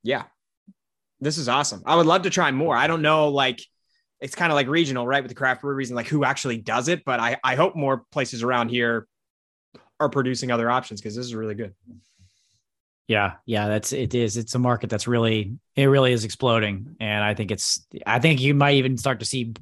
[0.03, 0.23] yeah,
[1.19, 1.83] this is awesome.
[1.85, 2.75] I would love to try more.
[2.75, 3.59] I don't know, like
[4.19, 5.21] it's kind of like regional, right?
[5.21, 7.05] With the craft breweries and like who actually does it.
[7.05, 9.07] But I, I hope more places around here
[9.99, 11.73] are producing other options because this is really good.
[13.07, 14.35] Yeah, yeah, that's it is.
[14.35, 17.85] It's a market that's really it really is exploding, and I think it's.
[18.05, 19.53] I think you might even start to see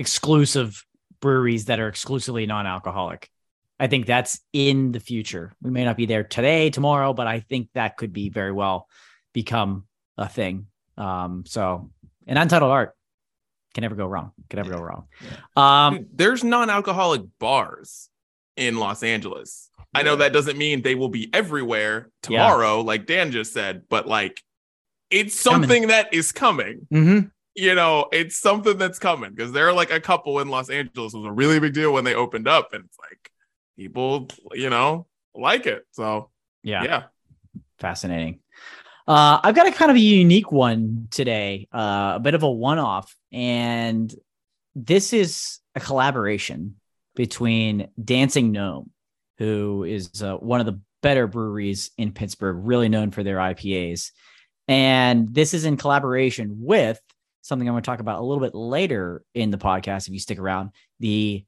[0.00, 0.84] exclusive
[1.20, 3.30] breweries that are exclusively non-alcoholic.
[3.78, 5.54] I think that's in the future.
[5.62, 8.88] We may not be there today, tomorrow, but I think that could be very well
[9.32, 9.86] become
[10.18, 10.66] a thing.
[10.96, 11.90] Um, so,
[12.26, 12.95] and untitled art
[13.76, 14.32] can never go wrong.
[14.48, 15.06] Can never go wrong.
[15.54, 18.08] Um, Dude, There's non-alcoholic bars
[18.56, 19.68] in Los Angeles.
[19.94, 22.38] I know that doesn't mean they will be everywhere Yeah.
[22.48, 24.42] tomorrow, like Dan just said, but like
[25.10, 25.60] it's Coming.
[25.68, 26.86] something that is coming.
[26.90, 27.30] mhm.
[27.54, 31.12] You know, it's something that's coming because there are like a couple in Los Angeles.
[31.12, 33.30] It was a really big deal when they opened up, and it's like
[33.76, 35.84] people, you know, like it.
[35.92, 36.30] So
[36.62, 36.82] yeah.
[36.82, 37.02] yeah.
[37.78, 38.40] Fascinating.
[39.06, 42.50] Uh, I've got a kind of a unique one today, uh, a bit of a
[42.50, 43.14] one off.
[43.32, 44.12] And
[44.74, 46.76] this is a collaboration
[47.14, 48.90] between Dancing Gnome,
[49.38, 54.10] who is uh, one of the better breweries in Pittsburgh, really known for their IPAs.
[54.66, 57.00] And this is in collaboration with
[57.42, 60.18] something I'm going to talk about a little bit later in the podcast, if you
[60.18, 61.44] stick around, the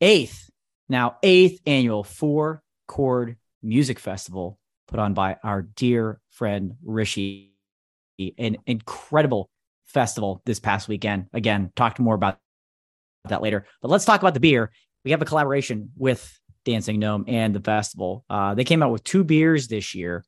[0.00, 0.48] eighth,
[0.88, 7.50] now eighth annual four chord music festival put on by our dear friend Rishi.
[8.38, 9.50] An incredible
[9.86, 11.26] festival this past weekend.
[11.32, 12.38] Again, talked more about
[13.28, 13.66] that later.
[13.80, 14.70] But let's talk about the beer.
[15.04, 18.24] We have a collaboration with Dancing Gnome and the festival.
[18.28, 20.24] Uh, they came out with two beers this year.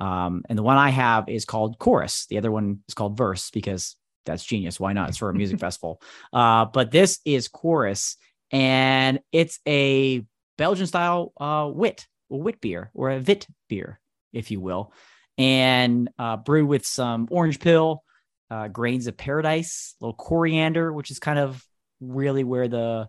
[0.00, 2.26] Um, and the one I have is called Chorus.
[2.26, 4.78] The other one is called Verse because that's genius.
[4.78, 5.08] Why not?
[5.08, 6.00] It's for a music festival.
[6.32, 8.16] Uh, but this is Chorus,
[8.50, 10.24] and it's a
[10.58, 14.00] Belgian style uh, wit, wit beer or a vit beer,
[14.32, 14.92] if you will,
[15.38, 18.02] and uh, brewed with some orange peel,
[18.50, 21.64] uh, grains of paradise, a little coriander, which is kind of
[22.00, 23.08] really where the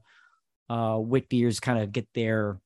[0.69, 2.59] uh, wit beers kind of get their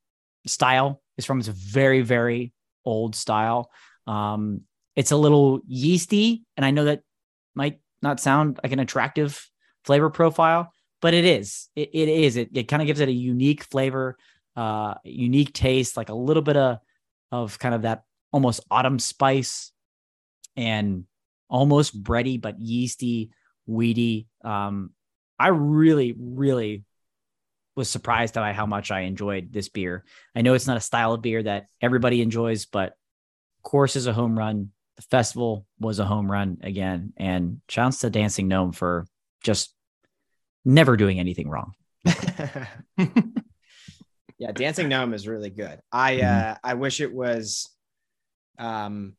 [0.46, 1.40] style is from.
[1.40, 2.54] It's a very, very
[2.86, 3.70] old style.
[4.08, 4.62] Um,
[4.96, 7.02] it's a little yeasty, and I know that
[7.56, 9.46] might not sound like an attractive
[9.84, 11.70] flavor profile, but it is.
[11.76, 12.38] It, it is.
[12.38, 14.18] It, it kind of gives it a unique flavor,
[14.56, 16.80] uh, unique taste, like a little bit of
[17.32, 19.72] of kind of that almost autumn spice
[20.56, 21.06] and
[21.50, 23.32] almost bready but yeasty,
[23.66, 24.28] weedy.
[24.44, 24.92] Um,
[25.40, 26.84] I really, really
[27.76, 30.04] was surprised by how much I enjoyed this beer.
[30.36, 32.94] I know it's not a style of beer that everybody enjoys, but
[33.64, 34.72] Chorus is a home run.
[34.98, 37.14] The festival was a home run again.
[37.18, 39.08] And shouts to Dancing Gnome for
[39.44, 39.74] just
[40.66, 41.74] never doing anything wrong.
[44.38, 45.80] yeah, Dancing Gnome is really good.
[45.92, 46.24] I Mhm.
[46.52, 47.70] uh I wish it was
[48.62, 49.16] um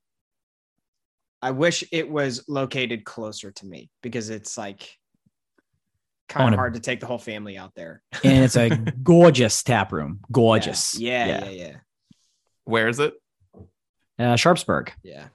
[1.43, 4.97] I wish it was located closer to me because it's like
[6.29, 8.01] kind of hard to take the whole family out there.
[8.25, 8.71] And it's a
[9.03, 10.21] gorgeous tap room.
[10.31, 10.97] Gorgeous.
[10.99, 11.77] Yeah, yeah, yeah, yeah.
[12.65, 13.15] Where is it?
[14.19, 14.93] Uh, Sharpsburg.
[15.03, 15.27] yeah.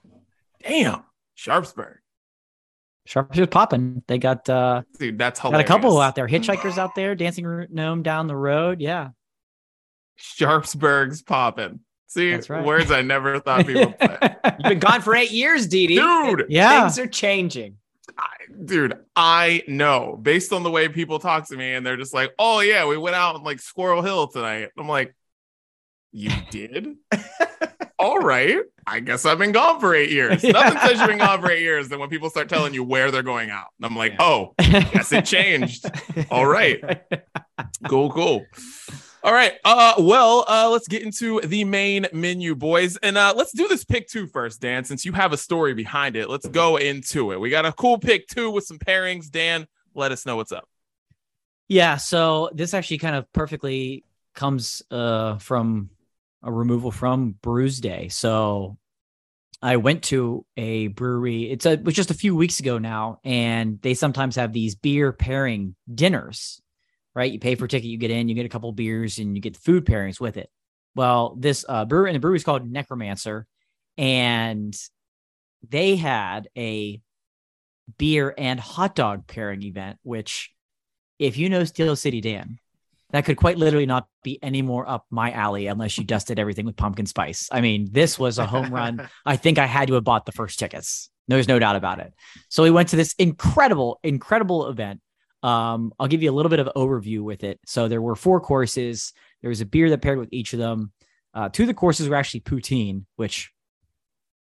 [0.66, 1.98] Damn, Sharpsburg,
[3.06, 4.02] Sharpsburg's popping.
[4.08, 5.18] They got uh dude.
[5.18, 6.26] That's got a couple out there.
[6.26, 8.80] Hitchhikers out there, dancing gnome down the road.
[8.80, 9.10] Yeah.
[10.16, 11.80] Sharpsburg's popping.
[12.08, 12.64] See, right.
[12.64, 14.18] words I never thought people would say.
[14.44, 15.96] You've been gone for eight years, Didi.
[15.96, 16.80] Dude, yeah.
[16.80, 17.76] Things are changing.
[18.16, 18.26] I,
[18.64, 22.32] dude, I know based on the way people talk to me, and they're just like,
[22.38, 25.14] "Oh yeah, we went out in like Squirrel Hill tonight." I'm like,
[26.10, 26.96] "You did?
[27.98, 28.58] All right.
[28.86, 30.42] I guess I've been gone for eight years.
[30.44, 33.10] Nothing says you've been gone for eight years than when people start telling you where
[33.10, 33.66] they're going out.
[33.78, 34.22] And I'm like, Yeah.
[34.24, 35.84] oh, guess it changed.
[36.30, 36.80] All right,
[37.88, 38.46] cool, cool.
[39.24, 39.54] All right.
[39.64, 43.84] Uh, well, uh, let's get into the main menu, boys, and uh, let's do this
[43.84, 44.84] pick two first, Dan.
[44.84, 47.40] Since you have a story behind it, let's go into it.
[47.40, 49.28] We got a cool pick two with some pairings.
[49.28, 50.68] Dan, let us know what's up.
[51.66, 54.04] Yeah, so this actually kind of perfectly
[54.34, 55.90] comes uh, from
[56.42, 58.08] a removal from Brews Day.
[58.08, 58.78] So
[59.60, 61.50] I went to a brewery.
[61.50, 64.76] It's a, it was just a few weeks ago now, and they sometimes have these
[64.76, 66.62] beer pairing dinners
[67.18, 67.32] right?
[67.32, 69.42] You pay for a ticket, you get in, you get a couple beers, and you
[69.42, 70.48] get food pairings with it.
[70.94, 73.44] Well, this uh, brewery and the brewery is called Necromancer,
[73.96, 74.72] and
[75.68, 77.00] they had a
[77.98, 79.98] beer and hot dog pairing event.
[80.04, 80.52] Which,
[81.18, 82.60] if you know Steel City Dan,
[83.10, 86.66] that could quite literally not be any more up my alley unless you dusted everything
[86.66, 87.48] with pumpkin spice.
[87.50, 89.08] I mean, this was a home run.
[89.26, 91.10] I think I had to have bought the first tickets.
[91.26, 92.14] There's no doubt about it.
[92.48, 95.00] So we went to this incredible, incredible event
[95.42, 97.60] um, I'll give you a little bit of overview with it.
[97.66, 99.12] So there were four courses.
[99.42, 100.92] There was a beer that paired with each of them.
[101.34, 103.52] Uh, two of the courses were actually poutine, which,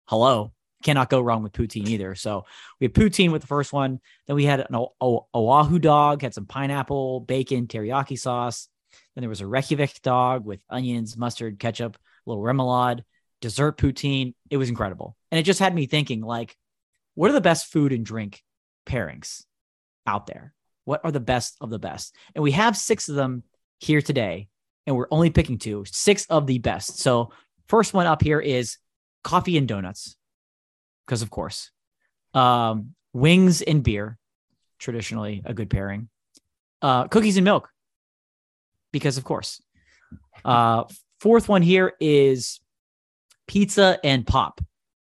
[0.07, 2.14] hello, cannot go wrong with poutine either.
[2.14, 2.44] So
[2.81, 4.00] we had poutine with the first one.
[4.26, 8.68] Then we had an o- Oahu dog, had some pineapple, bacon, teriyaki sauce.
[9.14, 13.05] Then there was a Reykjavik dog with onions, mustard, ketchup, a little remoulade,
[13.40, 14.35] dessert poutine.
[14.48, 15.16] It was incredible.
[15.31, 16.57] And it just had me thinking, like,
[17.14, 18.42] what are the best food and drink
[18.87, 19.44] pairings
[20.07, 20.55] out there?
[20.85, 22.14] What are the best of the best?
[22.35, 23.43] And we have six of them
[23.79, 24.49] here today,
[24.87, 26.99] and we're only picking two, six of the best.
[26.99, 27.31] So,
[27.69, 28.79] first one up here is
[29.23, 30.16] coffee and donuts,
[31.07, 31.71] because of course,
[32.35, 34.19] um, wings and beer,
[34.79, 36.09] traditionally a good pairing.
[36.83, 37.69] Uh, cookies and milk,
[38.93, 39.62] because of course.
[40.45, 40.85] Uh,
[41.21, 42.61] fourth one here is
[43.47, 44.61] pizza and pop.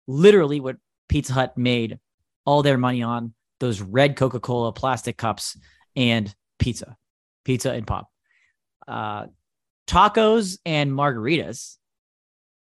[0.07, 1.99] Literally, what Pizza Hut made
[2.45, 5.57] all their money on those red Coca Cola plastic cups
[5.95, 6.95] and pizza,
[7.43, 8.09] pizza and pop,
[8.87, 9.27] uh,
[9.87, 11.77] tacos and margaritas.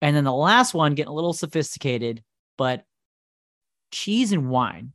[0.02, 2.24] And then the last one, getting a little sophisticated,
[2.58, 2.84] but
[3.92, 4.94] cheese and wine.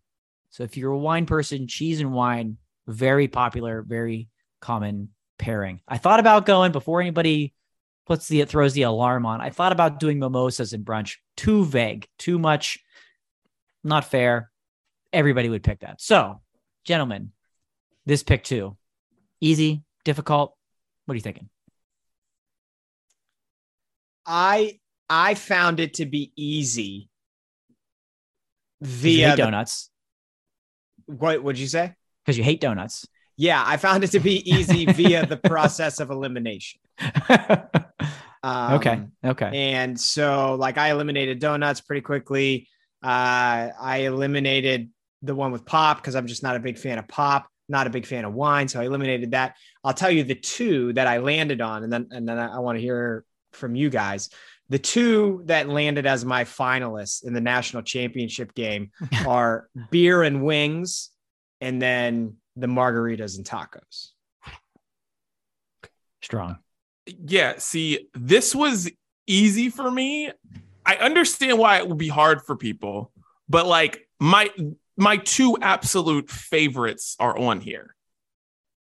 [0.51, 4.29] So if you're a wine person, cheese and wine, very popular, very
[4.61, 5.81] common pairing.
[5.87, 7.53] I thought about going before anybody
[8.07, 9.41] puts the throws the alarm on.
[9.41, 11.17] I thought about doing mimosas and brunch.
[11.37, 12.79] Too vague, too much,
[13.85, 14.51] not fair
[15.13, 16.01] everybody would pick that.
[16.01, 16.41] So,
[16.85, 17.33] gentlemen,
[18.05, 18.77] this pick two,
[19.41, 20.55] easy, difficult.
[21.05, 21.49] What are you thinking?
[24.27, 27.09] I I found it to be easy
[28.81, 29.91] via the, donuts.
[31.07, 31.95] What would you say?
[32.25, 33.07] Because you hate donuts.
[33.37, 36.81] Yeah, I found it to be easy via the process of elimination.
[38.47, 39.03] Um, okay.
[39.25, 39.73] Okay.
[39.73, 42.69] And so, like, I eliminated donuts pretty quickly.
[43.03, 44.91] Uh, I eliminated
[45.27, 47.91] the one with pop because I'm just not a big fan of pop, not a
[47.91, 48.69] big fan of wine.
[48.69, 49.57] So I eliminated that.
[49.85, 52.59] I'll tell you the two that I landed on, and then and then I, I
[52.59, 54.31] want to hear from you guys.
[54.69, 58.91] The two that landed as my finalists in the national championship game
[59.27, 61.11] are beer and wings,
[61.61, 64.11] and then the margaritas and tacos.
[66.23, 66.59] Strong.
[67.07, 67.55] Yeah.
[67.59, 68.91] See, this was
[69.27, 70.33] easy for me.
[70.85, 73.13] I understand why it would be hard for people,
[73.49, 74.51] but like my
[74.97, 77.95] my two absolute favorites are on here.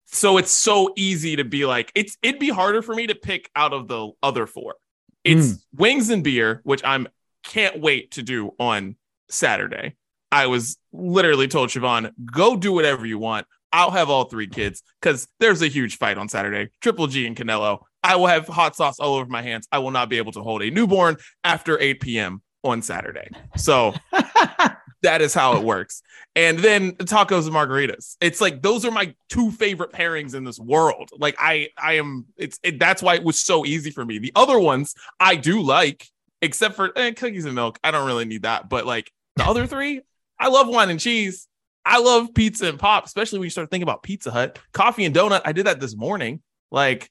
[0.07, 3.51] So it's so easy to be like, it's it'd be harder for me to pick
[3.55, 4.77] out of the other four.
[5.23, 5.59] It's mm.
[5.77, 7.09] wings and beer, which I'm
[7.43, 8.97] can't wait to do on
[9.29, 9.97] Saturday.
[10.31, 13.47] I was literally told Siobhan, go do whatever you want.
[13.73, 16.71] I'll have all three kids because there's a huge fight on Saturday.
[16.81, 17.81] Triple G and Canelo.
[18.03, 19.69] I will have hot sauce all over my hands.
[19.71, 22.43] I will not be able to hold a newborn after 8 p.m.
[22.65, 23.29] on Saturday.
[23.57, 23.95] So
[25.03, 26.03] that is how it works.
[26.35, 28.17] And then tacos and margaritas.
[28.21, 31.11] It's like those are my two favorite pairings in this world.
[31.17, 34.19] Like I I am it's it, that's why it was so easy for me.
[34.19, 36.07] The other ones I do like
[36.41, 37.79] except for eh, cookies and milk.
[37.83, 40.03] I don't really need that, but like the other three,
[40.39, 41.49] I love wine and cheese.
[41.85, 44.59] I love pizza and pop, especially when you start thinking about Pizza Hut.
[44.73, 46.43] Coffee and donut, I did that this morning.
[46.71, 47.05] Like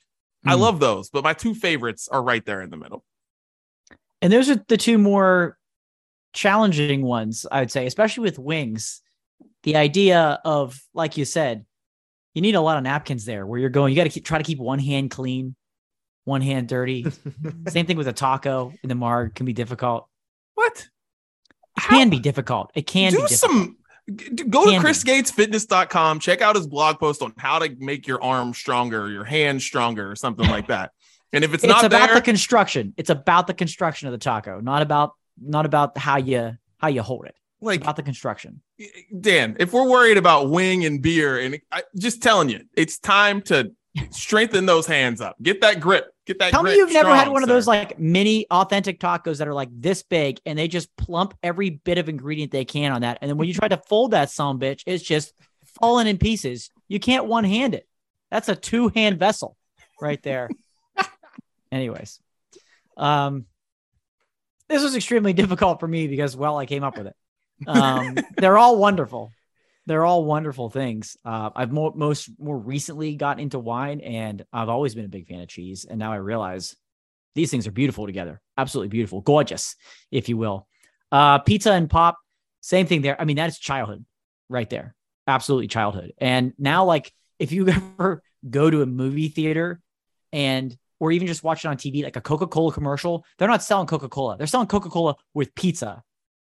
[0.46, 0.52] mm.
[0.52, 3.04] I love those, but my two favorites are right there in the middle.
[4.22, 5.58] And those are the two more
[6.38, 9.02] challenging ones, I would say, especially with wings.
[9.64, 11.66] The idea of, like you said,
[12.36, 13.92] you need a lot of napkins there where you're going.
[13.94, 15.56] You got to try to keep one hand clean,
[16.26, 17.08] one hand dirty.
[17.68, 20.08] Same thing with a taco in the marg can be difficult.
[20.54, 20.88] What?
[21.76, 21.98] It How?
[21.98, 22.72] can be difficult.
[22.76, 23.78] It can do some.
[24.08, 29.10] Go to chrisgatesfitness.com, check out his blog post on how to make your arm stronger,
[29.10, 30.92] your hand stronger, or something like that.
[31.34, 34.18] And if it's, it's not about there, the construction, it's about the construction of the
[34.18, 35.12] taco, not about
[35.42, 37.36] not about how you how you hold it.
[37.60, 38.62] Like about the construction.
[39.20, 43.42] Dan, if we're worried about wing and beer, and I, just telling you, it's time
[43.44, 43.72] to
[44.12, 45.36] strengthen those hands up.
[45.42, 46.14] Get that grip.
[46.26, 46.52] Get that.
[46.52, 49.54] Tell me you've never had strong, one of those like mini authentic tacos that are
[49.54, 53.18] like this big and they just plump every bit of ingredient they can on that.
[53.22, 55.34] And then when you try to fold that some bitch, it's just
[55.80, 56.70] falling in pieces.
[56.88, 57.88] You can't one hand it.
[58.30, 59.58] That's a two hand vessel
[60.02, 60.50] right there.
[61.72, 62.20] Anyways,
[62.98, 63.46] um,
[64.70, 67.16] this was extremely difficult for me because, well, I came up with it.
[67.68, 69.32] Um, they're all wonderful.
[69.86, 71.16] They're all wonderful things.
[71.24, 75.28] Uh, I've more, most more recently gotten into wine, and I've always been a big
[75.28, 75.86] fan of cheese.
[75.90, 76.76] And now I realize
[77.36, 78.42] these things are beautiful together.
[78.58, 79.76] Absolutely beautiful, gorgeous,
[80.12, 80.68] if you will.
[81.12, 82.18] Uh, pizza and pop,
[82.62, 83.20] same thing there.
[83.20, 84.04] I mean, that's childhood
[84.50, 84.94] right there.
[85.26, 86.12] Absolutely childhood.
[86.18, 87.68] And now, like, if you
[88.00, 89.80] ever go to a movie theater
[90.34, 93.64] and or even just watch it on TV, like a Coca Cola commercial, they're not
[93.64, 94.38] selling Coca Cola.
[94.38, 96.04] They're selling Coca Cola with pizza.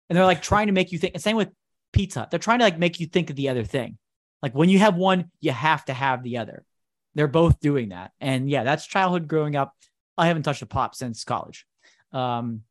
[0.09, 1.49] And they're like trying to make you think, and same with
[1.91, 2.27] pizza.
[2.29, 3.97] They're trying to like make you think of the other thing.
[4.41, 6.63] Like when you have one, you have to have the other.
[7.15, 8.11] They're both doing that.
[8.21, 9.73] And yeah, that's childhood growing up.
[10.17, 11.65] I haven't touched a pop since college.
[12.11, 12.61] Um,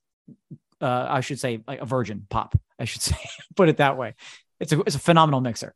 [0.80, 3.16] uh, I should say like a virgin pop, I should say,
[3.54, 4.14] put it that way.
[4.60, 5.74] It's a, it's a phenomenal mixer.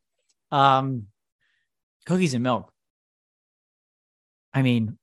[0.50, 1.06] Um,
[2.06, 2.72] cookies and milk.
[4.52, 4.98] I mean,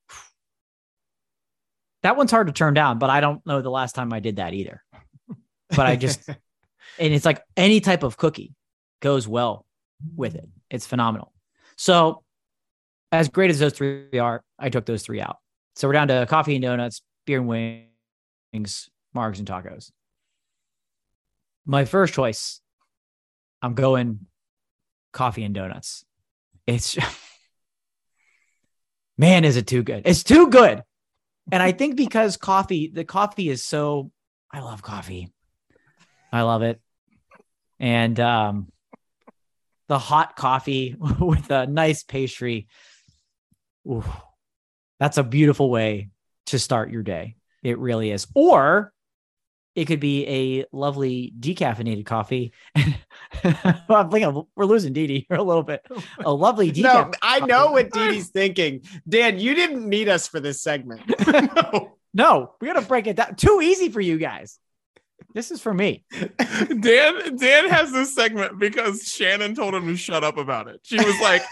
[2.04, 4.38] that one's hard to turn down, but I don't know the last time I did
[4.38, 4.84] that either.
[5.70, 6.28] But I just,
[7.00, 8.54] and it's like any type of cookie
[9.02, 9.66] goes well
[10.16, 10.48] with it.
[10.70, 11.34] It's phenomenal.
[11.78, 12.24] So,
[13.12, 15.38] as great as those three are, I took those three out.
[15.76, 19.92] So we're down to coffee and donuts, beer and wings, margs and tacos.
[21.66, 22.60] My first choice,
[23.62, 24.26] I'm going
[25.14, 26.04] coffee and donuts.
[26.66, 26.98] It's
[29.18, 30.04] man, is it too good?
[30.06, 30.84] It's too good.
[31.52, 34.12] And I think because coffee, the coffee is so
[34.52, 35.32] I love coffee.
[36.32, 36.82] I love it.
[37.80, 38.72] And um
[39.88, 42.68] the hot coffee with a nice pastry.
[43.88, 44.04] ooh,
[45.00, 46.10] that's a beautiful way
[46.48, 47.36] to start your day.
[47.64, 48.28] It really is.
[48.34, 48.94] Or
[49.78, 52.52] it could be a lovely decaffeinated coffee.
[53.44, 55.86] I'm thinking we're losing Didi here a little bit.
[56.26, 56.82] A lovely decaf.
[56.84, 58.82] No, I know what Didi's thinking.
[59.08, 61.02] Dan, you didn't need us for this segment.
[62.14, 63.36] No, we got to break it down.
[63.36, 64.58] Too easy for you guys.
[65.36, 66.04] This is for me.
[66.10, 70.80] Dan Dan has this segment because Shannon told him to shut up about it.
[70.82, 71.44] She was like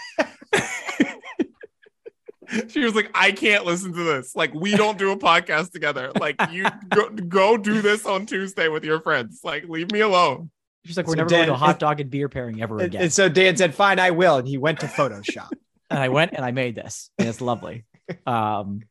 [2.68, 4.34] She was like, I can't listen to this.
[4.36, 6.12] Like, we don't do a podcast together.
[6.18, 9.40] Like, you go, go do this on Tuesday with your friends.
[9.44, 10.50] Like, leave me alone.
[10.84, 12.76] She's like, we're So never going to Dan- a hot dog and beer pairing ever
[12.76, 13.02] And, again.
[13.02, 15.50] and so Dan said, "Fine, I will," and he went to Photoshop.
[15.90, 17.84] and I went and I made this, and it's lovely.
[18.24, 18.82] Um,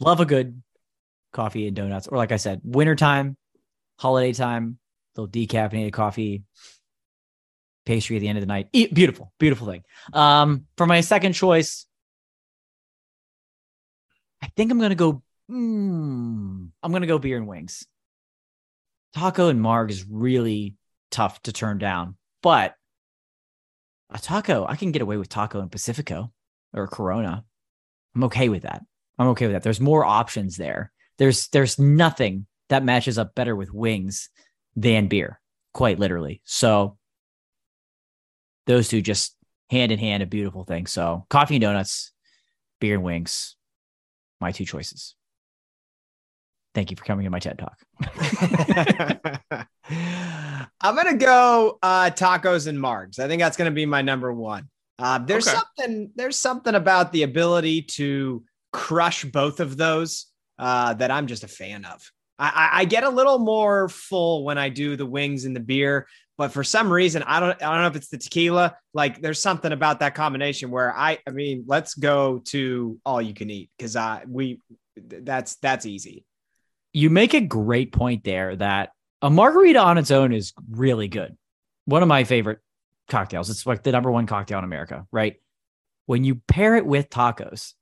[0.00, 0.60] love a good
[1.32, 3.36] coffee and donuts, or like I said, wintertime,
[4.00, 4.78] holiday time,
[5.16, 6.42] little decaffeinated coffee,
[7.86, 8.68] pastry at the end of the night.
[8.72, 9.84] E- beautiful, beautiful thing.
[10.12, 11.86] Um, for my second choice,
[14.42, 15.22] I think I'm gonna go.
[15.50, 17.86] Mm, I'm gonna go beer and wings.
[19.14, 20.76] Taco and marg is really
[21.10, 22.74] tough to turn down, but
[24.10, 26.32] a taco, I can get away with taco and Pacifico
[26.72, 27.44] or Corona.
[28.14, 28.82] I'm okay with that.
[29.18, 29.62] I'm okay with that.
[29.62, 30.92] There's more options there.
[31.18, 34.28] There's there's nothing that matches up better with wings
[34.76, 35.40] than beer,
[35.72, 36.40] quite literally.
[36.44, 36.98] So
[38.66, 39.36] those two just
[39.70, 40.86] hand in hand, a beautiful thing.
[40.86, 42.12] So coffee and donuts,
[42.80, 43.56] beer and wings,
[44.42, 45.14] my two choices.
[46.74, 47.78] Thank you for coming to my TED Talk.
[50.80, 53.18] I'm gonna go uh, tacos and margs.
[53.18, 54.68] I think that's gonna be my number one.
[54.98, 55.56] Uh, there's Okay.
[55.56, 60.26] something there's something about the ability to crush both of those
[60.58, 62.02] uh, that I'm just a fan of.
[62.38, 65.60] I, I, I get a little more full when I do the wings and the
[65.60, 66.06] beer,
[66.42, 68.76] but for some reason I don't I don't know if it's the tequila.
[68.92, 73.32] Like there's something about that combination where I I mean let's go to all you
[73.32, 74.58] can eat because I we
[74.96, 76.24] that's that's easy.
[76.92, 78.90] you make a great point there that
[79.22, 81.36] a margarita on its own is really good.
[81.84, 82.58] One of my favorite
[83.08, 83.48] cocktails.
[83.48, 85.36] It's like the number one cocktail in America, right?
[86.06, 87.74] When you pair it with tacos,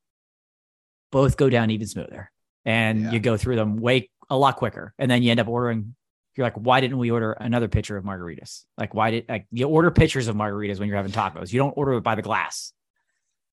[1.11, 2.31] both go down even smoother
[2.63, 3.11] and Yeah.
[3.13, 4.93] you go through them way a lot quicker.
[4.99, 5.95] And then you end up ordering,
[6.35, 8.63] you're like, why didn't we order another pitcher of margaritas?
[8.77, 11.51] Like, why did like you order pitchers of margaritas when you're having tacos?
[11.51, 12.73] You don't order it by the glass.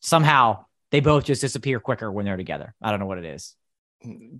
[0.01, 2.75] Somehow they both just disappear quicker when they're together.
[2.81, 3.55] I don't know what it is.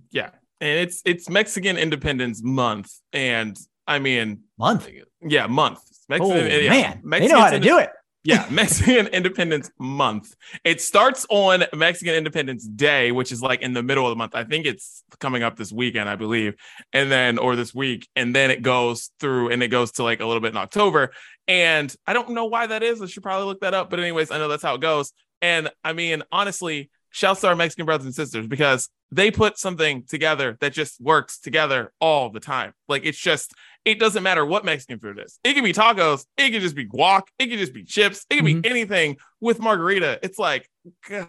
[0.09, 0.29] Yeah.
[0.61, 2.91] And it's it's Mexican Independence Month.
[3.13, 4.89] And I mean, Month.
[5.21, 5.79] yeah, month.
[6.11, 7.89] Oh yeah, man, they know how to do it.
[8.23, 10.35] Yeah, Mexican Independence Month.
[10.63, 14.35] It starts on Mexican Independence Day, which is like in the middle of the month.
[14.35, 16.55] I think it's coming up this weekend, I believe,
[16.93, 20.19] and then or this week, and then it goes through and it goes to like
[20.19, 21.11] a little bit in October.
[21.47, 23.01] And I don't know why that is.
[23.01, 23.89] I should probably look that up.
[23.89, 25.13] But anyways, I know that's how it goes.
[25.41, 30.03] And I mean, honestly, shouts to our Mexican brothers and sisters because they put something
[30.03, 32.73] together that just works together all the time.
[32.87, 33.53] Like it's just,
[33.85, 35.39] it doesn't matter what Mexican food is.
[35.43, 38.37] It can be tacos, it can just be guac, it can just be chips, it
[38.37, 38.61] can Mhm.
[38.61, 40.19] be anything with margarita.
[40.21, 40.69] It's like,
[41.07, 41.27] God,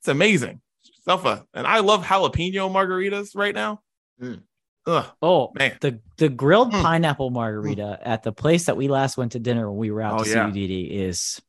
[0.00, 0.60] it's amazing.
[0.82, 3.80] Stuff and I love jalapeno margaritas right now.
[4.20, 4.42] Mm.
[4.86, 5.76] Ugh, Oh, man.
[5.80, 6.82] the the grilled Mm.
[6.82, 10.20] pineapple margarita at the place that we last went to dinner when we were out
[10.20, 10.46] Oh, to yeah.
[10.46, 11.40] CUDD is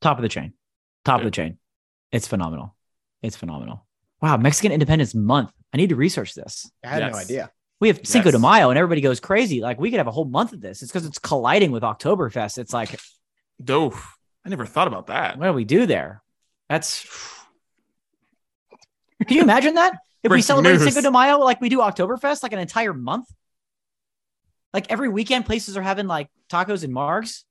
[0.00, 0.52] top of the chain.
[1.04, 1.58] Top of the chain.
[2.12, 2.76] It's phenomenal.
[3.22, 3.86] It's phenomenal.
[4.20, 5.52] Wow, Mexican Independence Month.
[5.72, 6.70] I need to research this.
[6.84, 7.50] I had no idea.
[7.80, 9.60] We have Cinco de Mayo and everybody goes crazy.
[9.60, 10.82] Like we could have a whole month of this.
[10.82, 12.58] It's because it's colliding with Oktoberfest.
[12.58, 13.00] It's like,
[13.62, 14.02] doof.
[14.44, 15.38] I never thought about that.
[15.38, 16.22] what do we do there?
[16.68, 17.06] That's
[19.26, 19.94] can you imagine that?
[20.22, 20.84] If we celebrate news.
[20.84, 23.26] Cinco de Mayo like we do Oktoberfest, like an entire month?
[24.72, 27.44] Like every weekend, places are having like tacos and margs.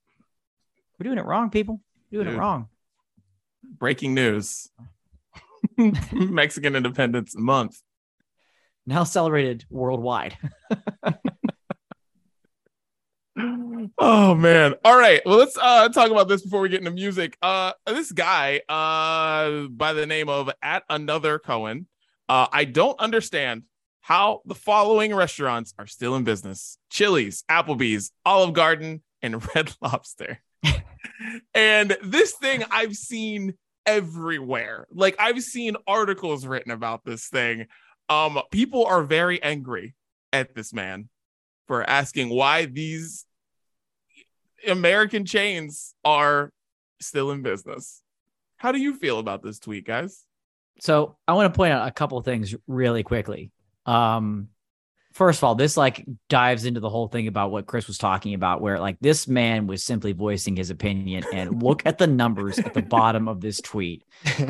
[0.98, 1.82] We're doing it wrong, people.
[2.12, 2.36] We're doing Dude.
[2.36, 2.68] it wrong.
[3.64, 4.70] Breaking news.
[6.12, 7.82] Mexican Independence Month.
[8.86, 10.38] Now celebrated worldwide.
[13.98, 14.76] Oh man.
[14.84, 15.22] All right.
[15.26, 17.38] Well, let's uh talk about this before we get into music.
[17.42, 21.88] Uh this guy uh by the name of at another Cohen.
[22.28, 23.64] Uh I don't understand
[24.02, 26.78] how the following restaurants are still in business.
[26.90, 30.40] Chili's, Applebee's, Olive Garden, and Red Lobster.
[31.54, 33.54] and this thing I've seen
[33.90, 34.88] everywhere.
[34.92, 37.66] Like I've seen articles written about this thing.
[38.08, 39.96] Um people are very angry
[40.32, 41.10] at this man
[41.68, 43.26] for asking why these
[44.68, 46.52] American chains are
[47.02, 48.02] still in business.
[48.58, 50.26] How do you feel about this tweet, guys?
[50.82, 53.52] So I want to point out a couple things really quickly.
[53.86, 54.50] Um,
[55.14, 58.34] first of all, this like dives into the whole thing about what Chris was talking
[58.34, 62.60] about, where like this man was simply voicing his opinion, and look at the numbers
[62.60, 64.04] at the bottom of this tweet.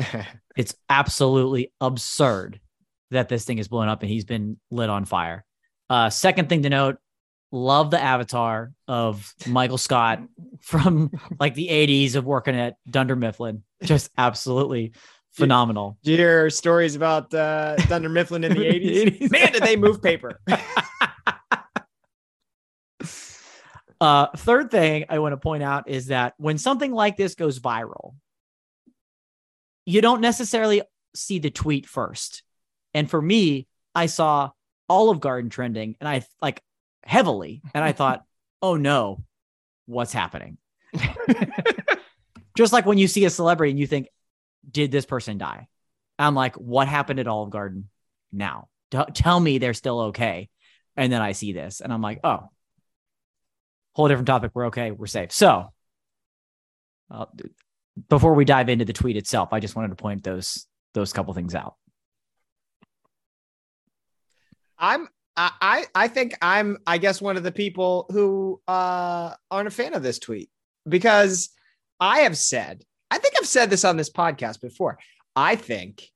[0.56, 2.60] It's absolutely absurd
[3.12, 5.44] that this thing is blown up and he's been lit on fire.
[5.88, 6.98] Uh, second thing to note,
[7.52, 10.20] love the avatar of Michael Scott
[10.60, 13.62] from like the 80s of working at Dunder Mifflin.
[13.82, 14.92] Just absolutely
[15.32, 15.98] phenomenal.
[16.02, 19.18] Did you hear stories about uh, Dunder Mifflin in the 80s?
[19.20, 19.30] 80s.
[19.30, 20.40] Man, did they move paper.
[24.00, 27.58] Uh, third thing I want to point out is that when something like this goes
[27.58, 28.14] viral,
[29.84, 30.80] you don't necessarily
[31.14, 32.42] see the tweet first.
[32.94, 34.52] And for me, I saw
[34.88, 36.62] Olive Garden trending and I like
[37.02, 38.24] heavily, and I thought,
[38.62, 39.22] oh no,
[39.84, 40.56] what's happening?
[42.56, 44.08] Just like when you see a celebrity and you think,
[44.68, 45.68] did this person die?
[46.18, 47.88] I'm like, what happened at Olive Garden
[48.32, 48.68] now?
[49.14, 50.48] Tell me they're still okay.
[50.96, 52.50] And then I see this and I'm like, oh,
[53.94, 54.50] whole different topic.
[54.54, 54.90] We're okay.
[54.90, 55.32] We're safe.
[55.32, 55.72] So,
[57.10, 57.26] uh,
[58.08, 61.32] before we dive into the tweet itself, I just wanted to point those those couple
[61.34, 61.74] things out.
[64.78, 69.70] I'm I I think I'm I guess one of the people who uh aren't a
[69.70, 70.50] fan of this tweet
[70.88, 71.50] because
[71.98, 74.98] I have said I think I've said this on this podcast before.
[75.34, 76.08] I think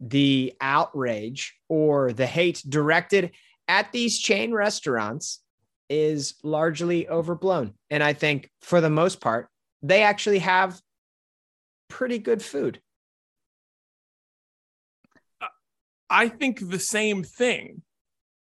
[0.00, 3.32] the outrage or the hate directed
[3.68, 5.40] at these chain restaurants
[5.88, 7.74] is largely overblown.
[7.90, 9.48] And I think for the most part,
[9.82, 10.80] they actually have
[11.88, 12.80] pretty good food.
[15.42, 15.46] Uh,
[16.08, 17.82] I think the same thing.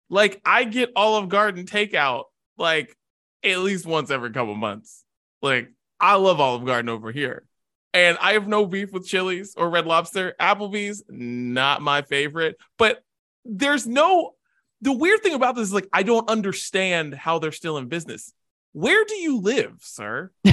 [0.09, 2.25] Like I get Olive Garden takeout
[2.57, 2.95] like
[3.43, 5.03] at least once every couple months.
[5.41, 5.69] Like
[5.99, 7.45] I love Olive Garden over here.
[7.93, 10.35] And I have no beef with Chili's or Red Lobster.
[10.39, 13.03] Applebee's not my favorite, but
[13.45, 14.33] there's no
[14.81, 18.33] the weird thing about this is like I don't understand how they're still in business.
[18.73, 20.31] Where do you live, sir?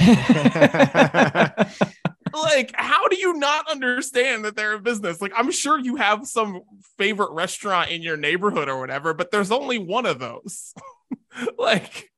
[2.33, 6.25] like how do you not understand that they're a business like i'm sure you have
[6.25, 6.61] some
[6.97, 10.73] favorite restaurant in your neighborhood or whatever but there's only one of those
[11.57, 12.09] like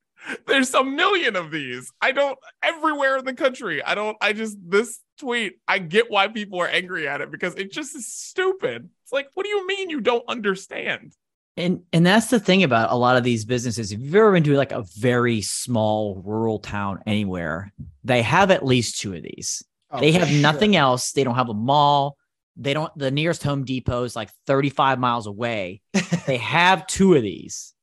[0.48, 4.58] there's a million of these i don't everywhere in the country i don't i just
[4.66, 8.90] this tweet i get why people are angry at it because it just is stupid
[9.04, 11.14] it's like what do you mean you don't understand
[11.56, 13.92] And and that's the thing about a lot of these businesses.
[13.92, 17.72] If you've ever been to like a very small rural town anywhere,
[18.04, 19.64] they have at least two of these.
[19.92, 20.42] Oh, they have sure.
[20.42, 21.12] nothing else.
[21.12, 22.18] They don't have a mall.
[22.58, 22.92] They don't.
[22.98, 25.82] The nearest Home Depot is like 35 miles away.
[26.26, 27.74] they have two of these.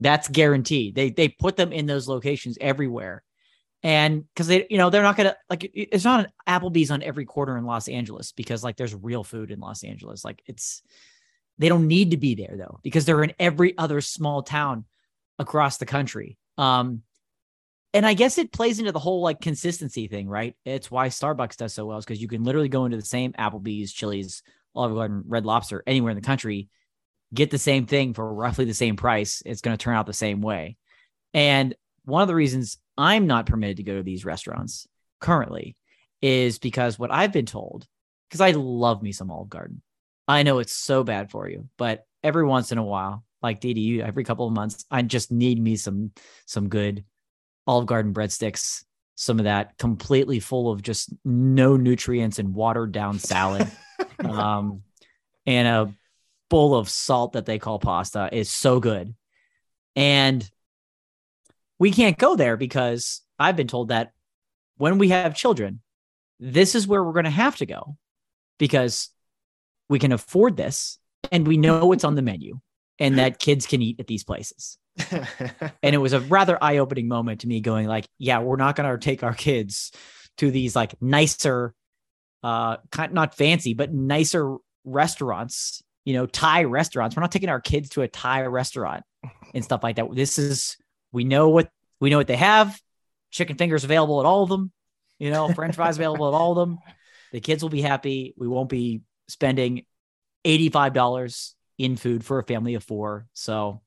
[0.00, 0.94] That's guaranteed.
[0.94, 3.22] They they put them in those locations everywhere,
[3.82, 7.24] and because they you know they're not gonna like it's not an Applebee's on every
[7.24, 10.24] corner in Los Angeles because like there's real food in Los Angeles.
[10.24, 10.82] Like it's
[11.58, 14.84] they don't need to be there though because they're in every other small town
[15.38, 16.36] across the country.
[16.58, 17.02] Um,
[17.94, 20.54] and I guess it plays into the whole like consistency thing, right?
[20.64, 23.32] It's why Starbucks does so well, is because you can literally go into the same
[23.32, 24.42] Applebee's, Chili's,
[24.74, 26.68] Olive Garden, Red Lobster, anywhere in the country,
[27.32, 29.42] get the same thing for roughly the same price.
[29.46, 30.76] It's going to turn out the same way.
[31.32, 31.74] And
[32.06, 34.86] one of the reasons I'm not permitted to go to these restaurants
[35.20, 35.76] currently
[36.22, 37.86] is because what I've been told,
[38.28, 39.82] because I love me some Olive Garden.
[40.26, 44.00] I know it's so bad for you, but every once in a while, like Didi,
[44.02, 46.12] every couple of months, I just need me some
[46.46, 47.04] some good
[47.66, 48.84] Olive Garden breadsticks,
[49.14, 53.70] some of that completely full of just no nutrients and watered down salad,
[54.24, 54.82] um,
[55.44, 55.94] and a
[56.48, 59.14] bowl of salt that they call pasta is so good.
[59.94, 60.48] And
[61.78, 64.12] we can't go there because I've been told that
[64.76, 65.80] when we have children,
[66.38, 67.96] this is where we're going to have to go
[68.58, 69.10] because
[69.88, 70.98] we can afford this
[71.32, 72.58] and we know what's on the menu
[72.98, 74.78] and that kids can eat at these places.
[75.10, 78.90] and it was a rather eye-opening moment to me going like, yeah, we're not going
[78.90, 79.92] to take our kids
[80.38, 81.72] to these like nicer
[82.42, 82.76] uh
[83.10, 87.16] not fancy but nicer restaurants, you know, Thai restaurants.
[87.16, 89.02] We're not taking our kids to a Thai restaurant
[89.54, 90.14] and stuff like that.
[90.14, 90.76] This is
[91.16, 92.78] we know what we know what they have.
[93.30, 94.70] Chicken fingers available at all of them.
[95.18, 96.78] You know, French fries available at all of them.
[97.32, 98.34] The kids will be happy.
[98.36, 99.86] We won't be spending
[100.44, 103.26] $85 in food for a family of four.
[103.32, 103.80] So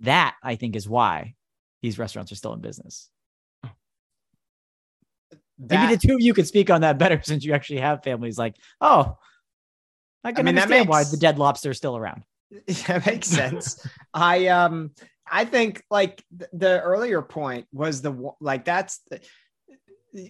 [0.00, 1.34] that I think is why
[1.80, 3.08] these restaurants are still in business.
[3.62, 8.04] That, Maybe the two of you could speak on that better since you actually have
[8.04, 8.36] families.
[8.36, 9.16] Like, oh,
[10.22, 12.22] I can I mean, understand makes, why the dead lobster is still around.
[12.86, 13.84] That makes sense.
[14.12, 14.90] I um
[15.30, 16.22] I think like
[16.52, 19.00] the earlier point was the like that's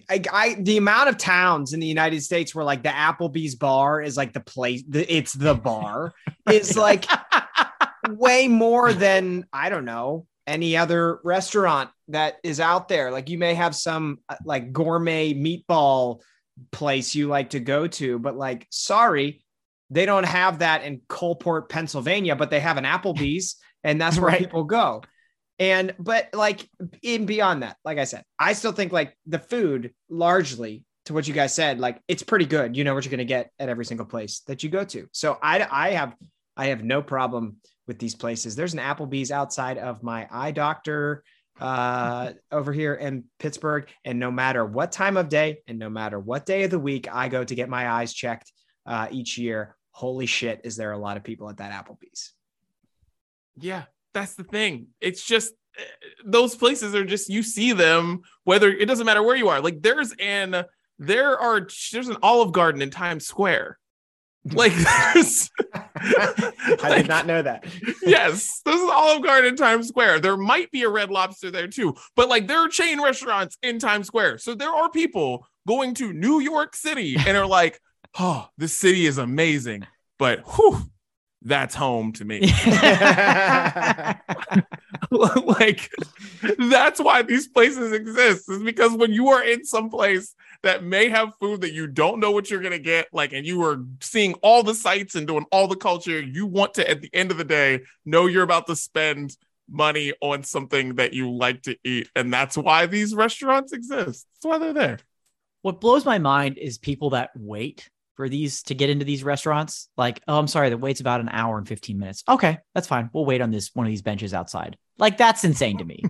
[0.09, 4.01] I, I, the amount of towns in the United States where like the Applebee's bar
[4.01, 6.13] is like the place, the, it's the bar
[6.51, 7.05] is like
[8.09, 13.11] way more than I don't know any other restaurant that is out there.
[13.11, 16.21] Like you may have some uh, like gourmet meatball
[16.71, 19.43] place you like to go to, but like sorry,
[19.89, 24.31] they don't have that in Coalport, Pennsylvania, but they have an Applebee's, and that's where
[24.31, 24.39] right.
[24.39, 25.03] people go.
[25.57, 26.67] And but like
[27.01, 31.27] in beyond that, like I said, I still think like the food largely to what
[31.27, 32.75] you guys said, like it's pretty good.
[32.75, 35.07] You know what you're gonna get at every single place that you go to.
[35.13, 36.13] So I I have
[36.57, 37.57] I have no problem
[37.87, 38.55] with these places.
[38.55, 41.23] There's an Applebee's outside of my eye doctor
[41.61, 46.19] uh over here in Pittsburgh and no matter what time of day and no matter
[46.19, 48.51] what day of the week I go to get my eyes checked
[48.85, 52.34] uh each year holy shit is there a lot of people at that Applebee's
[53.59, 53.83] yeah
[54.15, 54.87] that's the thing.
[54.99, 55.53] It's just
[56.25, 59.61] those places are just you see them whether it doesn't matter where you are.
[59.61, 60.63] Like there's an
[60.97, 63.77] there are there's an Olive Garden in Times Square.
[64.53, 66.53] Like there's I
[66.83, 67.65] like, did not know that.
[68.03, 70.19] yes, there's an Olive Garden in Times Square.
[70.19, 73.79] There might be a Red Lobster there too, but like there are chain restaurants in
[73.79, 74.37] Times Square.
[74.37, 77.79] So there are people going to New York City and are like,
[78.19, 79.87] "Oh, this city is amazing."
[80.19, 80.91] But whew,
[81.45, 82.39] that's home to me.
[85.11, 85.91] like
[86.57, 90.33] that's why these places exist is because when you are in some place
[90.63, 93.45] that may have food that you don't know what you're going to get like and
[93.45, 97.01] you are seeing all the sights and doing all the culture you want to at
[97.01, 99.37] the end of the day know you're about to spend
[99.69, 104.45] money on something that you like to eat and that's why these restaurants exist that's
[104.45, 104.97] why they're there
[105.61, 109.89] what blows my mind is people that wait for these to get into these restaurants.
[109.97, 112.23] Like, oh, I'm sorry, the wait's about an hour and 15 minutes.
[112.27, 113.09] Okay, that's fine.
[113.13, 114.77] We'll wait on this one of these benches outside.
[114.97, 116.03] Like, that's insane to me.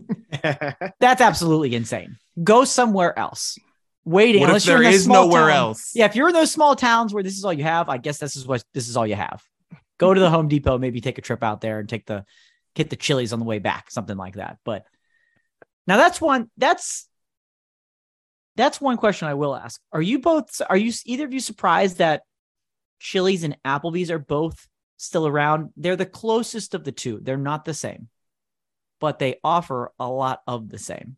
[0.99, 2.17] that's absolutely insane.
[2.43, 3.57] Go somewhere else.
[4.03, 5.91] Waiting what unless there you're in is nowhere town, else.
[5.95, 8.19] Yeah, if you're in those small towns where this is all you have, I guess
[8.19, 9.43] this is what this is all you have.
[9.97, 12.23] Go to the Home Depot, maybe take a trip out there and take the
[12.75, 14.59] get the chilies on the way back, something like that.
[14.63, 14.85] But
[15.87, 17.09] now that's one that's
[18.55, 19.79] that's one question I will ask.
[19.91, 22.23] Are you both are you either of you surprised that
[22.99, 25.71] Chili's and Applebee's are both still around?
[25.77, 27.19] They're the closest of the two.
[27.21, 28.09] They're not the same.
[28.99, 31.17] But they offer a lot of the same.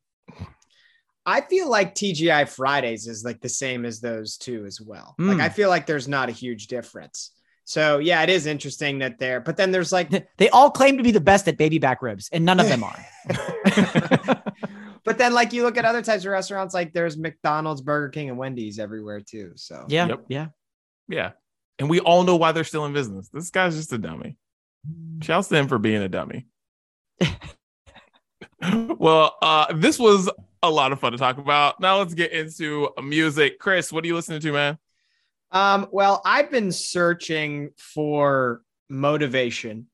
[1.25, 5.13] I feel like TGI Fridays is like the same as those two as well.
[5.19, 5.33] Mm.
[5.33, 7.31] Like I feel like there's not a huge difference.
[7.65, 11.03] So yeah, it is interesting that they're, but then there's like they all claim to
[11.03, 13.05] be the best at baby back ribs, and none of them are.
[15.08, 18.28] But then, like you look at other types of restaurants, like there's McDonald's, Burger King,
[18.28, 19.53] and Wendy's everywhere too.
[19.55, 20.26] So yeah, yep.
[20.28, 20.47] yeah,
[21.08, 21.32] yeah.
[21.80, 23.30] And we all know why they're still in business.
[23.30, 24.36] This guy's just a dummy.
[25.22, 26.47] Shouts to him for being a dummy.
[28.97, 30.30] well, uh, this was
[30.62, 31.80] a lot of fun to talk about.
[31.80, 33.60] Now let's get into music.
[33.60, 34.78] Chris, what are you listening to, man?
[35.53, 39.88] Um, well, I've been searching for motivation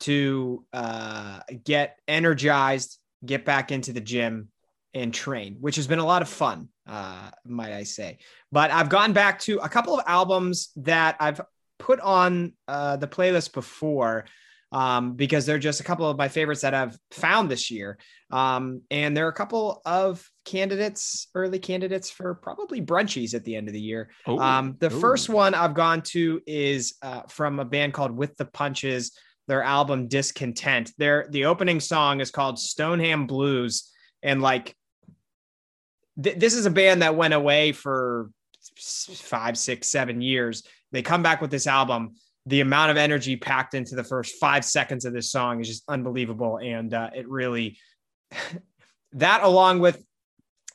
[0.00, 4.48] to uh, get energized get back into the gym
[4.94, 8.18] and Train, which has been a lot of fun, uh, might I say.
[8.50, 11.40] But I've gone back to a couple of albums that I've
[11.78, 14.26] put on uh, the playlist before
[14.72, 17.98] um, because they're just a couple of my favorites that I've found this year.
[18.30, 23.56] Um, and there are a couple of candidates, early candidates for probably brunchies at the
[23.56, 24.10] end of the year.
[24.28, 25.00] Ooh, um, the ooh.
[25.00, 29.12] first one I've gone to is uh, from a band called With the Punches.
[29.50, 30.92] Their album Discontent.
[30.96, 33.90] Their the opening song is called Stoneham Blues,
[34.22, 34.76] and like
[36.22, 38.30] th- this is a band that went away for
[38.78, 40.62] five, six, seven years.
[40.92, 42.14] They come back with this album.
[42.46, 45.82] The amount of energy packed into the first five seconds of this song is just
[45.88, 47.76] unbelievable, and uh, it really
[49.14, 50.00] that along with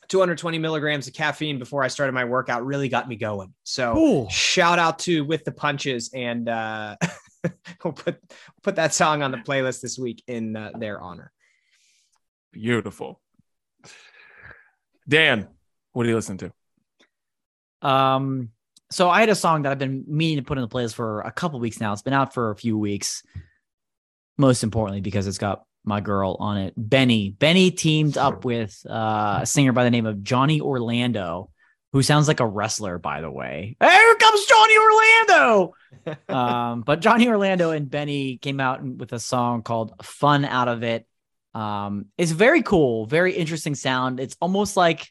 [0.08, 3.54] 220 milligrams of caffeine before I started my workout really got me going.
[3.64, 6.96] So shout out to with the punches and uh,
[7.84, 8.20] we'll put
[8.62, 11.32] put that song on the playlist this week in uh, their honor.
[12.52, 13.20] Beautiful.
[15.08, 15.48] Dan,
[15.92, 16.52] what do you listen to?
[17.82, 18.50] Um,
[18.90, 21.20] so I had a song that I've been meaning to put in the playlist for
[21.20, 21.92] a couple weeks now.
[21.92, 23.22] It's been out for a few weeks.
[24.38, 27.36] Most importantly, because it's got my girl on it, Benee.
[27.36, 31.50] Benee teamed up with uh, a singer by the name of Johnny Orlando,
[31.96, 33.74] who sounds like a wrestler, by the way.
[33.80, 35.74] Here comes Johnny Orlando.
[36.28, 40.82] um, but Johnny Orlando and Benee came out with a song called "Fun Out of
[40.82, 41.06] It."
[41.54, 44.20] Um, it's very cool, very interesting sound.
[44.20, 45.10] It's almost like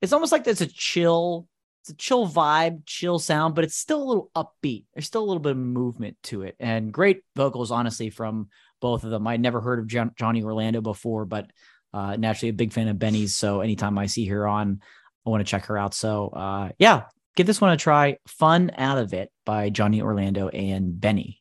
[0.00, 1.46] it's almost like there's a chill
[1.82, 4.86] it's a chill vibe, chill sound, but it's still a little upbeat.
[4.94, 8.48] There's still a little bit of movement to it, and great vocals, honestly, from
[8.80, 9.26] both of them.
[9.26, 11.50] I'd never heard of John- Johnny Orlando before, but
[11.92, 13.36] uh, naturally a big fan of Benee's.
[13.36, 14.80] So anytime I see her on,
[15.26, 15.94] I want to check her out.
[15.94, 17.04] So uh, yeah,
[17.36, 18.18] give this one a try.
[18.26, 21.38] Fun out of it by Johnny Orlando and Benee.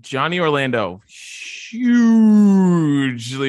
[0.00, 1.02] Johnny Orlando,
[1.70, 1.92] hugely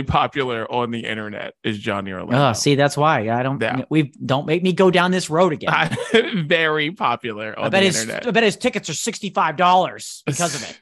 [0.04, 2.50] popular on the internet, is Johnny Orlando.
[2.50, 3.62] Oh, see, that's why I don't.
[3.62, 3.84] Yeah.
[3.90, 5.96] We don't make me go down this road again.
[6.48, 8.28] Very popular on I bet the his internet.
[8.28, 10.78] I bet his tickets are sixty five dollars because of it.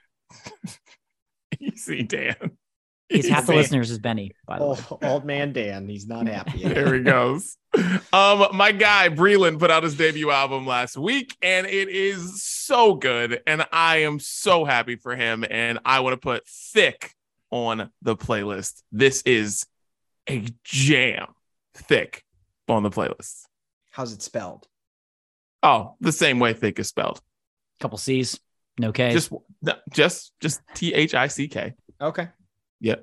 [1.59, 2.57] Easy, Dan.
[3.09, 4.31] He's half the listeners is Benee.
[4.47, 4.79] By the way.
[4.89, 6.63] old, old man Dan, he's not happy.
[6.63, 7.57] There he goes.
[8.13, 12.95] Um, my guy Breland put out his debut album last week, and it is so
[12.95, 15.45] good, and I am so happy for him.
[15.49, 17.13] And I want to put thick
[17.49, 18.83] on the playlist.
[18.91, 19.65] This is
[20.29, 21.27] a jam,
[21.73, 22.25] thick
[22.67, 23.43] on the playlist.
[23.91, 24.67] How's it spelled?
[25.63, 27.21] Oh, the same way thick is spelled.
[27.79, 28.39] couple C's,
[28.79, 29.11] no K.
[29.11, 29.31] Just,
[29.91, 31.73] just, just T H I C K.
[32.01, 32.27] Okay.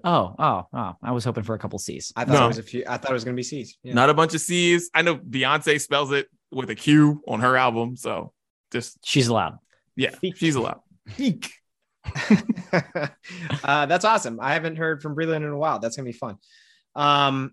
[0.05, 0.95] Oh, oh, oh.
[1.03, 2.13] I was hoping for a couple C's.
[2.17, 2.45] I thought No.
[2.45, 2.85] it was a few.
[2.89, 3.79] I thought it was going to be C's.
[3.83, 3.95] Yeah.
[3.95, 4.91] Not a bunch of C's.
[4.95, 8.33] I know Beyonce spells it with a Q on her album, so
[8.73, 9.59] just She's allowed.
[9.97, 10.81] yeah, she's allowed.
[11.19, 11.51] Eek.
[12.73, 14.39] uh, that's awesome.
[14.41, 15.79] I haven't heard from Breland in a while.
[15.79, 16.37] That's gonna be fun.
[16.95, 17.53] Um,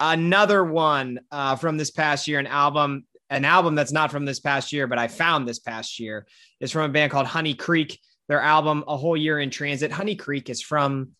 [0.00, 4.40] another one uh, from this past year, an album, an album that's not from this
[4.40, 6.26] past year, but I found this past year
[6.60, 7.98] is from a band called Honey Creek.
[8.28, 9.90] Their album, A Whole Year in Transit.
[9.90, 11.12] Honey Creek is from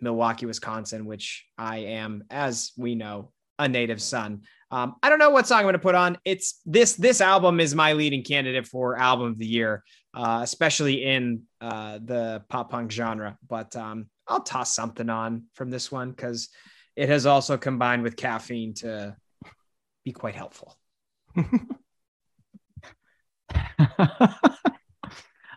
[0.00, 4.42] Milwaukee, Wisconsin, which I am, as we know, a native son.
[4.70, 6.18] Um, I don't know what song I'm going to put on.
[6.24, 6.94] It's this.
[6.94, 9.84] This album is my leading candidate for album of the year,
[10.14, 13.38] uh, especially in uh, the pop punk genre.
[13.48, 16.48] But um, I'll toss something on from this one because
[16.96, 19.16] it has also combined with caffeine to
[20.04, 20.76] be quite helpful.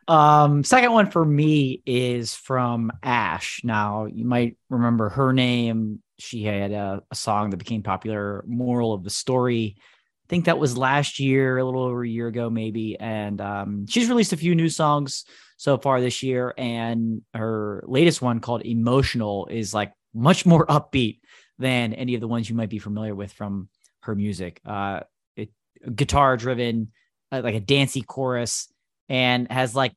[0.08, 3.62] um, second one for me is from Ashe.
[3.64, 6.02] Now you might remember her name.
[6.20, 10.60] She had a, a song that became popular, "Moral of the Story." I think that
[10.60, 12.98] was last year, a little over a year ago, maybe.
[13.00, 15.24] And um, she's released a few new songs
[15.58, 21.20] so far this year, and her latest one called "Emotional" is like much more upbeat
[21.60, 23.68] than any of the ones you might be familiar with from
[24.02, 24.62] her music.
[24.66, 25.02] Uh,
[25.36, 25.50] it
[25.96, 26.92] guitar driven,
[27.32, 28.72] uh, like a dancey chorus,
[29.10, 29.94] and has like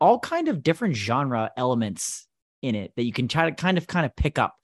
[0.00, 2.26] all kind of different genre elements
[2.62, 4.54] in it that you can try to kind of kind of pick up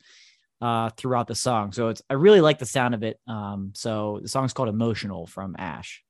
[0.60, 1.72] uh, throughout the song.
[1.72, 3.18] So it's I really like the sound of it.
[3.26, 6.02] Um, so the song's called "Emotional" from Ashe.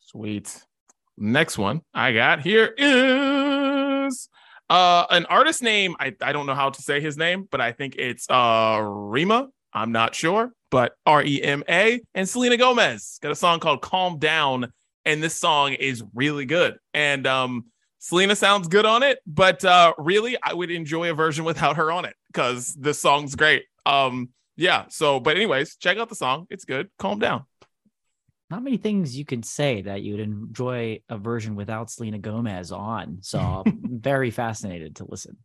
[0.00, 0.64] Sweet.
[1.16, 4.28] Next one I got here is
[4.70, 5.96] uh an artist name.
[5.98, 9.48] I, I don't know how to say his name, but I think it's uh Rima.
[9.72, 13.82] I'm not sure, but R E M A and Selena Gomez got a song called
[13.82, 14.72] Calm Down,
[15.08, 16.76] and this song is really good.
[16.94, 17.64] And um
[17.98, 21.90] Selena sounds good on it, but uh really I would enjoy a version without her
[21.90, 23.64] on it because the song's great.
[23.86, 26.46] Um yeah, so but anyways, check out the song.
[26.50, 26.90] It's good.
[26.98, 27.44] Calm down.
[28.50, 33.18] Not many things you can say that you'd enjoy a version without Selena Gomez on.
[33.22, 35.36] So I'm very fascinated to listen.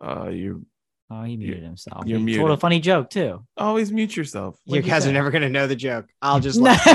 [0.00, 0.66] Uh, you
[1.12, 2.04] Oh, he muted himself.
[2.06, 3.44] you're he told a funny joke too.
[3.58, 4.56] always mute yourself.
[4.64, 5.10] You What'd you guys say?
[5.10, 6.06] are never going to know the joke.
[6.22, 6.80] I'll just let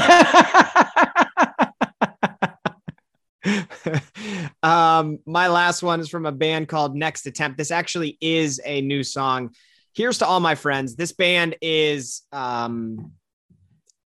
[4.63, 7.59] um, my last one is from a band called Next Attempt.
[7.59, 9.53] This actually is a new song.
[9.93, 10.95] Here's to all my friends.
[10.95, 13.11] This band is um,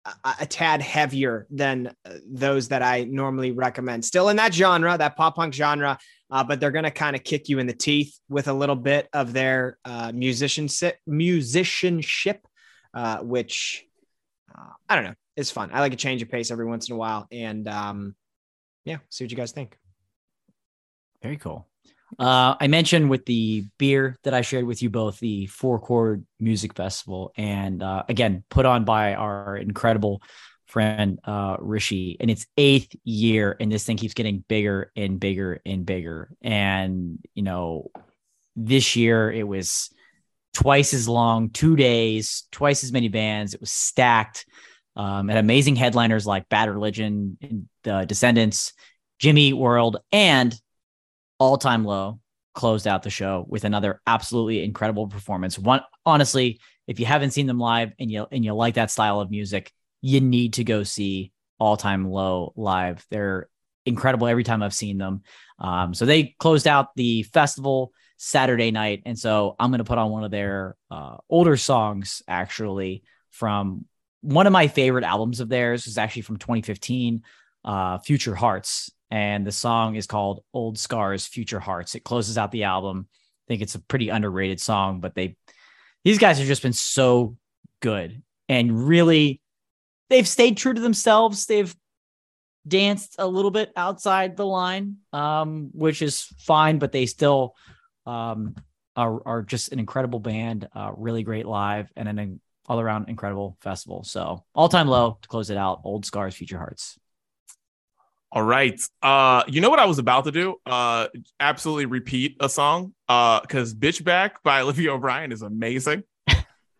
[0.04, 4.04] a, a tad heavier than uh, those that I normally recommend.
[4.04, 5.98] Still in that genre, that pop punk genre,
[6.34, 8.74] uh, but they're going to kind of kick you in the teeth with a little
[8.74, 12.44] bit of their uh, musicianship, musicianship,
[12.92, 13.86] uh, which
[14.52, 15.14] uh, I don't know.
[15.36, 15.70] It's fun.
[15.72, 18.16] I like a change of pace every once in a while, and um,
[18.84, 19.78] yeah, see what you guys think.
[21.22, 21.68] Very cool.
[22.18, 26.26] Uh, I mentioned with the beer that I shared with you both, the Four Chord
[26.40, 30.20] Music Festival, and uh, again, put on by our incredible
[30.74, 35.60] friend uh, Rishi, and its eighth year, and this thing keeps getting bigger and bigger
[35.64, 36.30] and bigger.
[36.42, 37.92] And you know,
[38.56, 39.94] this year it was
[40.52, 43.54] twice as long, two days, twice as many bands.
[43.54, 44.46] It was stacked,
[44.96, 47.38] um, and amazing headliners like Bad Religion,
[47.84, 48.72] the Descendents,
[49.20, 50.52] Jimmy World, and
[51.38, 52.18] all time low
[52.52, 55.56] closed out the show with another absolutely incredible performance.
[55.56, 56.58] One honestly,
[56.88, 59.72] if you haven't seen them live and you and you like that style of music,
[60.04, 63.06] you need to go see all time low live.
[63.10, 63.48] They're
[63.86, 65.22] incredible every time I've seen them.
[65.58, 69.96] Um, so they closed out the festival Saturday night, and so I'm going to put
[69.96, 73.86] on one of their uh, older songs actually from
[74.20, 77.22] one of my favorite albums of theirs is actually from 2015,
[77.64, 81.94] uh, Future Hearts and the song is called Old Scars Future Hearts.
[81.94, 83.06] It closes out the album.
[83.08, 85.36] I think it's a pretty underrated song, but they
[86.04, 87.36] these guys have just been so
[87.80, 89.40] good and really
[90.10, 91.46] they've stayed true to themselves.
[91.46, 91.74] They've
[92.66, 97.54] danced a little bit outside the line, um, which is fine, but they still
[98.06, 98.54] um,
[98.96, 103.58] are, are just an incredible band, uh, really great live, and an all around incredible
[103.60, 104.04] festival.
[104.04, 105.82] So all time low to close it out.
[105.84, 106.98] Old Scars Future Hearts.
[108.32, 108.80] All right.
[109.00, 110.56] Uh, you know what I was about to do?
[110.66, 111.06] Uh,
[111.38, 112.92] absolutely repeat a song.
[113.08, 116.02] Uh, because "Bitch Back" by Olivia O'Brien is amazing.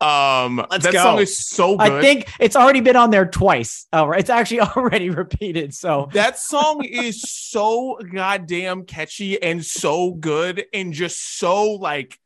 [0.01, 1.03] Um, Let's that go.
[1.03, 1.91] song is so good.
[1.91, 3.87] I think it's already been on there twice.
[3.93, 5.73] Oh, it's actually already repeated.
[5.73, 12.19] So that song is so goddamn catchy and so good and just so like.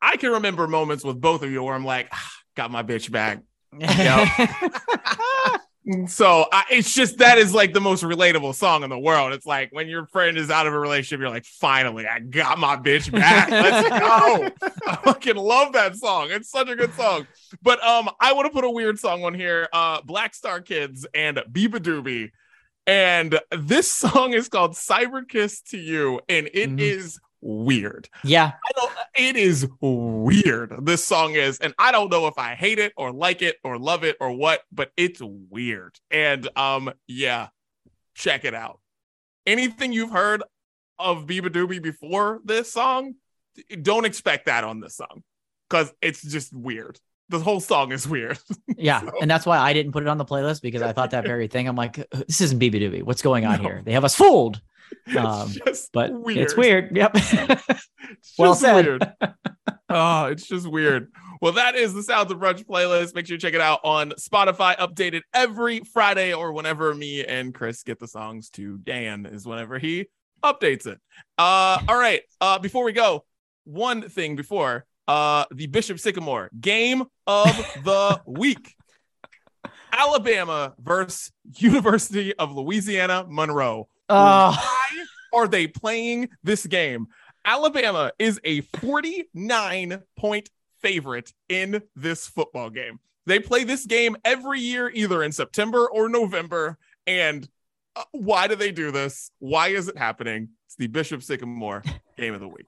[0.00, 3.10] I can remember moments with both of you where I'm like, "Ah, got my bitch
[3.10, 3.40] back.
[6.06, 9.32] So I, it's just that is like the most relatable song in the world.
[9.32, 12.58] It's like when your friend is out of a relationship, you're like, finally, I got
[12.58, 13.48] my bitch back.
[13.50, 13.88] Let's
[14.68, 14.68] go.
[14.86, 16.28] I fucking love that song.
[16.30, 17.26] It's such a good song.
[17.62, 19.68] But um, I would have put a weird song on here.
[19.72, 22.32] Uh, Black Star Kids and beabadoobee.
[22.86, 27.18] And this song is called Cyber Kiss to You, and it is Mhm.
[27.40, 28.08] Weird.
[28.24, 30.74] yeah, I don't, it is weird.
[30.84, 33.78] This song is, and I don't know if I hate it or like it or
[33.78, 35.96] love it or what, but it's weird.
[36.10, 37.48] And um, yeah,
[38.14, 38.80] check it out.
[39.46, 40.42] Anything you've heard
[40.98, 43.14] of beabadoobee before this song,
[43.82, 45.22] don't expect that on this song
[45.68, 46.98] because it's just weird.
[47.30, 48.38] The whole song is weird.
[48.76, 51.10] yeah, So- and that's why I didn't put it on the playlist because I thought
[51.10, 51.68] that very thing.
[51.68, 51.94] I'm like,
[52.26, 53.02] this isn't beabadoobee.
[53.02, 53.68] What's going on No.
[53.68, 53.82] here?
[53.84, 54.60] They have us fooled.
[55.06, 56.38] It's Um, just But weird.
[56.38, 56.96] it's weird.
[56.96, 57.10] Yep.
[57.16, 57.84] It's
[58.38, 58.86] Well said.
[58.86, 59.12] Weird.
[59.90, 61.12] oh, it's just weird.
[61.42, 63.14] Well, that is the Sounds of Brunch playlist.
[63.14, 67.54] Make sure you check it out on Spotify, updated every Friday or whenever me and
[67.54, 70.06] Chris get the songs to Dan is whenever he
[70.42, 70.98] updates it.
[71.36, 72.22] Uh, all right.
[72.40, 73.24] Uh, before we go,
[73.64, 77.48] one thing before uh the Bishop Sycamore game of
[77.84, 78.74] the week.
[79.92, 83.88] Alabama versus University of Louisiana Monroe.
[84.08, 85.04] Oh, Why
[85.40, 87.08] are they playing this game?
[87.44, 90.50] Alabama is a 49 point
[90.80, 93.00] favorite in this football game.
[93.26, 96.78] They play this game every year, either in September or November.
[97.06, 97.48] And
[97.96, 99.30] uh, why do they do this?
[99.38, 100.50] Why is it happening?
[100.66, 101.82] It's the Bishop Sycamore
[102.16, 102.66] game of the week.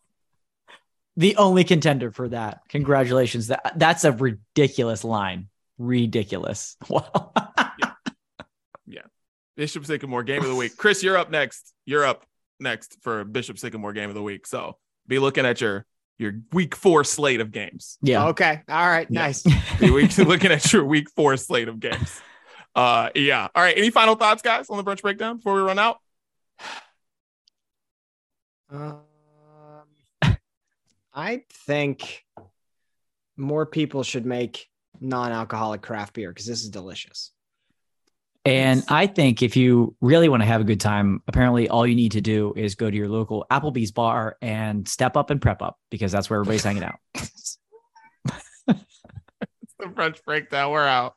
[1.16, 2.60] The only contender for that.
[2.68, 3.48] Congratulations.
[3.48, 5.48] That that's a ridiculous line.
[5.78, 6.76] Ridiculous.
[6.88, 7.32] Wow.
[8.86, 9.02] Yeah.
[9.56, 10.76] Bishop Sycamore game of the week.
[10.76, 11.74] Chris, you're up next.
[11.84, 12.24] You're up
[12.58, 14.46] next for Bishop Sycamore game of the week.
[14.46, 15.84] So be looking at your
[16.18, 17.98] your week four slate of games.
[18.02, 18.28] yeah.
[18.28, 18.62] Okay.
[18.68, 19.06] All right.
[19.10, 19.20] Yeah.
[19.20, 19.42] Nice.
[19.80, 22.20] Be week, looking at your week four slate of games.
[22.74, 23.48] Uh, yeah.
[23.54, 23.76] All right.
[23.76, 25.98] Any final thoughts, guys, on the brunch breakdown before we run out?
[28.70, 29.00] Um,
[31.20, 32.24] I think
[33.36, 34.68] more people should make
[35.02, 37.32] non-alcoholic craft beer because this is delicious.
[38.46, 41.94] And I think if you really want to have a good time, apparently all you
[41.94, 45.60] need to do is go to your local Applebee's bar and step up and prep
[45.60, 46.96] up because that's where everybody's hanging out.
[49.62, 50.70] It's the brunch breakdown.
[50.70, 51.14] We're out.